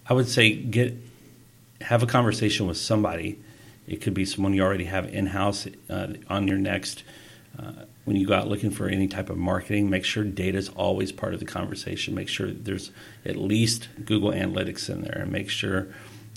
I 0.07 0.13
would 0.13 0.29
say 0.29 0.55
get 0.55 0.95
have 1.81 2.03
a 2.03 2.07
conversation 2.07 2.67
with 2.67 2.77
somebody. 2.77 3.39
It 3.87 4.01
could 4.01 4.15
be 4.15 4.25
someone 4.25 4.55
you 4.55 4.63
already 4.63 4.85
have 4.85 5.13
in 5.13 5.27
house 5.27 5.67
uh, 5.91 6.15
on 6.29 6.49
your 6.49 6.57
next. 6.57 7.03
Uh, 7.59 7.85
when 8.05 8.17
you 8.17 8.27
go 8.27 8.35
out 8.35 8.49
looking 8.49 8.71
for 8.71 8.89
any 8.89 9.09
type 9.09 9.31
of 9.31 9.37
marketing, 9.37 9.89
make 9.89 10.05
sure 10.05 10.25
data 10.25 10.59
is 10.59 10.69
always 10.71 11.13
part 11.13 11.35
of 11.35 11.41
the 11.41 11.47
conversation. 11.47 12.15
Make 12.15 12.29
sure 12.29 12.51
there's 12.51 12.91
at 13.25 13.37
least 13.37 13.89
Google 14.05 14.31
Analytics 14.31 14.91
in 14.91 15.03
there, 15.03 15.23
and 15.23 15.33
make 15.33 15.49
sure 15.49 15.89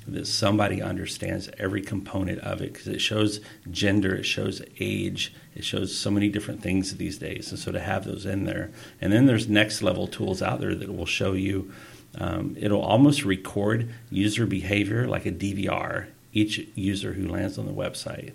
that 0.07 0.25
somebody 0.25 0.81
understands 0.81 1.49
every 1.57 1.81
component 1.81 2.39
of 2.39 2.61
it 2.61 2.73
because 2.73 2.87
it 2.87 2.99
shows 2.99 3.41
gender, 3.69 4.15
it 4.15 4.23
shows 4.23 4.61
age, 4.79 5.33
it 5.53 5.63
shows 5.63 5.95
so 5.95 6.09
many 6.09 6.29
different 6.29 6.61
things 6.61 6.95
these 6.95 7.17
days. 7.17 7.51
And 7.51 7.59
so 7.59 7.71
to 7.71 7.79
have 7.79 8.05
those 8.05 8.25
in 8.25 8.45
there, 8.45 8.71
and 9.01 9.11
then 9.11 9.25
there's 9.25 9.49
next 9.49 9.81
level 9.81 10.07
tools 10.07 10.41
out 10.41 10.59
there 10.59 10.75
that 10.75 10.95
will 10.95 11.05
show 11.05 11.33
you. 11.33 11.71
Um, 12.19 12.55
it'll 12.57 12.81
almost 12.81 13.25
record 13.25 13.93
user 14.09 14.45
behavior 14.45 15.07
like 15.07 15.25
a 15.25 15.31
DVR. 15.31 16.07
Each 16.33 16.59
user 16.75 17.13
who 17.13 17.27
lands 17.27 17.57
on 17.57 17.65
the 17.65 17.73
website. 17.73 18.33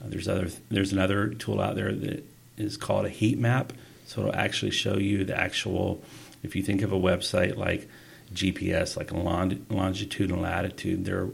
Uh, 0.00 0.06
there's 0.08 0.28
other. 0.28 0.48
There's 0.70 0.92
another 0.92 1.28
tool 1.28 1.60
out 1.60 1.76
there 1.76 1.92
that 1.92 2.24
is 2.56 2.76
called 2.76 3.04
a 3.04 3.10
heat 3.10 3.38
map. 3.38 3.72
So 4.06 4.22
it'll 4.22 4.34
actually 4.34 4.70
show 4.70 4.96
you 4.96 5.24
the 5.24 5.38
actual. 5.38 6.02
If 6.42 6.56
you 6.56 6.62
think 6.62 6.82
of 6.82 6.92
a 6.92 6.98
website 6.98 7.56
like 7.56 7.88
GPS, 8.34 8.96
like 8.96 9.12
longitude 9.12 10.30
and 10.30 10.42
latitude. 10.42 11.04
There 11.04 11.22
are 11.22 11.30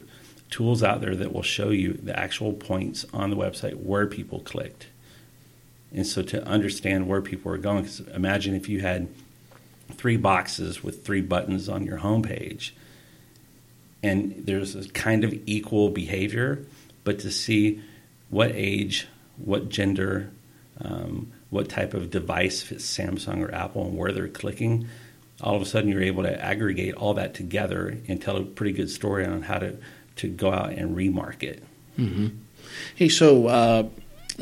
tools 0.50 0.82
out 0.82 1.00
there 1.00 1.14
that 1.14 1.32
will 1.32 1.42
show 1.42 1.70
you 1.70 1.92
the 1.94 2.18
actual 2.18 2.52
points 2.52 3.04
on 3.12 3.30
the 3.30 3.36
website 3.36 3.76
where 3.76 4.06
people 4.06 4.40
clicked. 4.40 4.86
And 5.92 6.06
so 6.06 6.22
to 6.22 6.44
understand 6.46 7.08
where 7.08 7.22
people 7.22 7.52
are 7.52 7.58
going, 7.58 7.82
because 7.82 8.00
imagine 8.00 8.54
if 8.54 8.68
you 8.68 8.80
had 8.80 9.08
three 9.92 10.16
boxes 10.16 10.82
with 10.82 11.04
three 11.04 11.22
buttons 11.22 11.68
on 11.68 11.84
your 11.84 11.98
homepage, 11.98 12.72
and 14.02 14.34
there's 14.46 14.74
a 14.74 14.88
kind 14.90 15.24
of 15.24 15.34
equal 15.46 15.90
behavior, 15.90 16.64
but 17.04 17.18
to 17.20 17.30
see 17.30 17.82
what 18.30 18.52
age, 18.54 19.08
what 19.38 19.68
gender, 19.68 20.30
um, 20.80 21.32
what 21.50 21.68
type 21.68 21.94
of 21.94 22.10
device, 22.10 22.62
if 22.62 22.72
it's 22.72 22.98
Samsung 22.98 23.42
or 23.42 23.52
Apple, 23.52 23.86
and 23.86 23.96
where 23.96 24.12
they're 24.12 24.28
clicking, 24.28 24.86
all 25.40 25.54
of 25.54 25.62
a 25.62 25.64
sudden 25.64 25.90
you're 25.90 26.02
able 26.02 26.22
to 26.22 26.44
aggregate 26.44 26.94
all 26.94 27.14
that 27.14 27.34
together 27.34 27.98
and 28.08 28.20
tell 28.20 28.36
a 28.36 28.42
pretty 28.42 28.72
good 28.72 28.90
story 28.90 29.24
on 29.24 29.42
how 29.42 29.58
to, 29.58 29.76
to 30.16 30.28
go 30.28 30.52
out 30.52 30.72
and 30.72 30.96
remarket. 30.96 31.60
Mm-hmm. 31.98 32.28
Hey, 32.94 33.08
so 33.08 33.46
uh, 33.46 33.88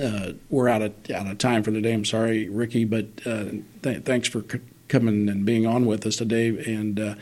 uh, 0.03 0.33
we're 0.51 0.69
out 0.69 0.83
of 0.83 0.93
out 1.11 1.27
of 1.27 1.39
time 1.39 1.63
for 1.63 1.71
today. 1.71 1.93
I'm 1.93 2.05
sorry, 2.05 2.49
Ricky, 2.49 2.85
but 2.85 3.07
uh, 3.25 3.47
th- 3.83 4.05
thanks 4.05 4.29
for 4.29 4.43
c- 4.51 4.61
coming 4.89 5.29
and 5.29 5.45
being 5.45 5.67
on 5.67 5.87
with 5.87 6.07
us 6.07 6.17
today. 6.17 6.49
And 6.49 6.99
uh, 7.01 7.15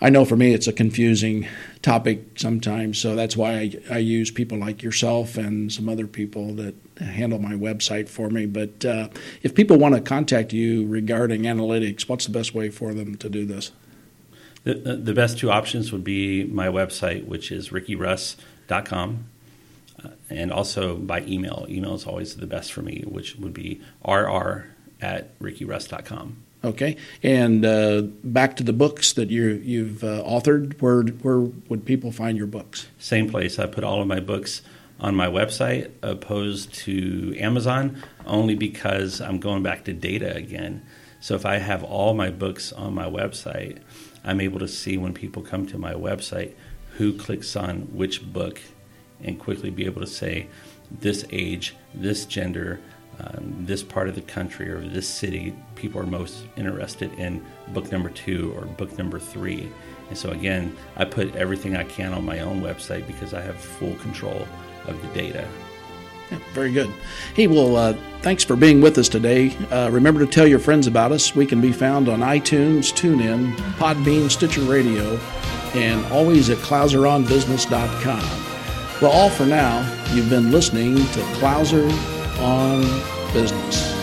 I 0.00 0.10
know 0.10 0.24
for 0.26 0.36
me 0.36 0.52
it's 0.52 0.66
a 0.66 0.72
confusing 0.72 1.48
topic 1.80 2.38
sometimes, 2.38 2.98
so 2.98 3.16
that's 3.16 3.36
why 3.36 3.52
I, 3.52 3.72
I, 3.90 3.98
use 3.98 4.30
people 4.30 4.58
like 4.58 4.82
yourself 4.82 5.38
and 5.38 5.72
some 5.72 5.88
other 5.88 6.06
people 6.06 6.52
that 6.54 6.74
handle 6.98 7.38
my 7.38 7.54
website 7.54 8.08
for 8.08 8.28
me. 8.28 8.44
But 8.44 8.84
uh, 8.84 9.08
if 9.42 9.54
people 9.54 9.78
want 9.78 9.94
to 9.94 10.02
contact 10.02 10.52
you 10.52 10.86
regarding 10.86 11.42
analytics, 11.42 12.08
what's 12.08 12.26
the 12.26 12.32
best 12.32 12.54
way 12.54 12.68
for 12.68 12.92
them 12.92 13.16
to 13.16 13.30
do 13.30 13.46
this? 13.46 13.72
The, 14.64 14.74
the 14.74 15.14
best 15.14 15.38
two 15.38 15.50
options 15.50 15.92
would 15.92 16.04
be 16.04 16.44
my 16.44 16.66
website, 16.66 17.24
which 17.24 17.50
is 17.50 17.70
rickyruss.com, 17.70 19.24
uh, 20.04 20.08
and 20.28 20.52
also 20.52 20.96
by 20.96 21.22
email. 21.22 21.66
Email 21.70 21.94
is 21.94 22.04
always 22.04 22.36
the 22.36 22.46
best 22.46 22.72
for 22.72 22.82
me, 22.82 23.02
which 23.06 23.36
would 23.36 23.54
be 23.54 23.80
rr 24.04 24.66
at 25.00 25.38
rickyruss.com. 25.38 26.42
Okay, 26.66 26.96
and 27.22 27.64
uh, 27.64 28.02
back 28.24 28.56
to 28.56 28.64
the 28.64 28.72
books 28.72 29.12
that 29.12 29.30
you 29.30 29.62
you've 29.64 30.02
uh, 30.02 30.24
authored. 30.24 30.82
Where 30.82 31.02
where 31.02 31.38
would 31.68 31.84
people 31.84 32.10
find 32.10 32.36
your 32.36 32.48
books? 32.48 32.88
Same 32.98 33.30
place. 33.30 33.60
I 33.60 33.66
put 33.66 33.84
all 33.84 34.02
of 34.02 34.08
my 34.08 34.18
books 34.18 34.62
on 34.98 35.14
my 35.14 35.28
website, 35.28 35.92
opposed 36.02 36.74
to 36.74 37.36
Amazon, 37.38 38.02
only 38.26 38.56
because 38.56 39.20
I'm 39.20 39.38
going 39.38 39.62
back 39.62 39.84
to 39.84 39.92
data 39.92 40.34
again. 40.34 40.84
So 41.20 41.36
if 41.36 41.46
I 41.46 41.58
have 41.58 41.84
all 41.84 42.14
my 42.14 42.30
books 42.30 42.72
on 42.72 42.94
my 42.94 43.06
website, 43.06 43.78
I'm 44.24 44.40
able 44.40 44.58
to 44.58 44.68
see 44.68 44.98
when 44.98 45.12
people 45.12 45.42
come 45.42 45.66
to 45.66 45.78
my 45.78 45.92
website 45.92 46.54
who 46.96 47.12
clicks 47.12 47.54
on 47.54 47.82
which 47.92 48.24
book, 48.32 48.60
and 49.22 49.38
quickly 49.38 49.70
be 49.70 49.84
able 49.84 50.00
to 50.00 50.06
say 50.06 50.48
this 50.90 51.24
age, 51.30 51.76
this 51.94 52.24
gender 52.26 52.80
um, 53.20 53.56
this 53.60 53.82
part 53.82 54.08
of 54.08 54.14
the 54.14 54.20
country 54.20 54.70
or 54.70 54.80
this 54.80 55.08
city, 55.08 55.54
people 55.74 56.00
are 56.00 56.06
most 56.06 56.44
interested 56.56 57.12
in 57.14 57.44
book 57.68 57.90
number 57.90 58.10
two 58.10 58.52
or 58.56 58.66
book 58.66 58.96
number 58.98 59.18
three. 59.18 59.70
And 60.08 60.18
so, 60.18 60.30
again, 60.30 60.76
I 60.96 61.04
put 61.04 61.34
everything 61.34 61.76
I 61.76 61.84
can 61.84 62.12
on 62.12 62.24
my 62.24 62.40
own 62.40 62.60
website 62.60 63.06
because 63.06 63.34
I 63.34 63.40
have 63.40 63.56
full 63.56 63.94
control 63.96 64.46
of 64.86 65.00
the 65.02 65.08
data. 65.08 65.48
Yeah, 66.30 66.38
very 66.52 66.72
good. 66.72 66.90
Hey, 67.34 67.46
well, 67.46 67.76
uh, 67.76 67.94
thanks 68.20 68.44
for 68.44 68.56
being 68.56 68.80
with 68.80 68.98
us 68.98 69.08
today. 69.08 69.56
Uh, 69.70 69.90
remember 69.92 70.24
to 70.24 70.26
tell 70.26 70.46
your 70.46 70.58
friends 70.58 70.86
about 70.86 71.12
us. 71.12 71.34
We 71.34 71.46
can 71.46 71.60
be 71.60 71.72
found 71.72 72.08
on 72.08 72.20
iTunes, 72.20 72.92
TuneIn, 72.92 73.54
Podbean, 73.76 74.30
Stitcher 74.30 74.62
Radio, 74.62 75.16
and 75.74 76.04
always 76.12 76.50
at 76.50 76.58
ClouserOnBusiness.com. 76.58 79.00
Well, 79.00 79.12
all 79.12 79.30
for 79.30 79.46
now, 79.46 80.14
you've 80.14 80.30
been 80.30 80.50
listening 80.50 80.96
to 80.96 81.20
Clouser 81.38 82.15
on 82.38 82.82
business. 83.32 83.95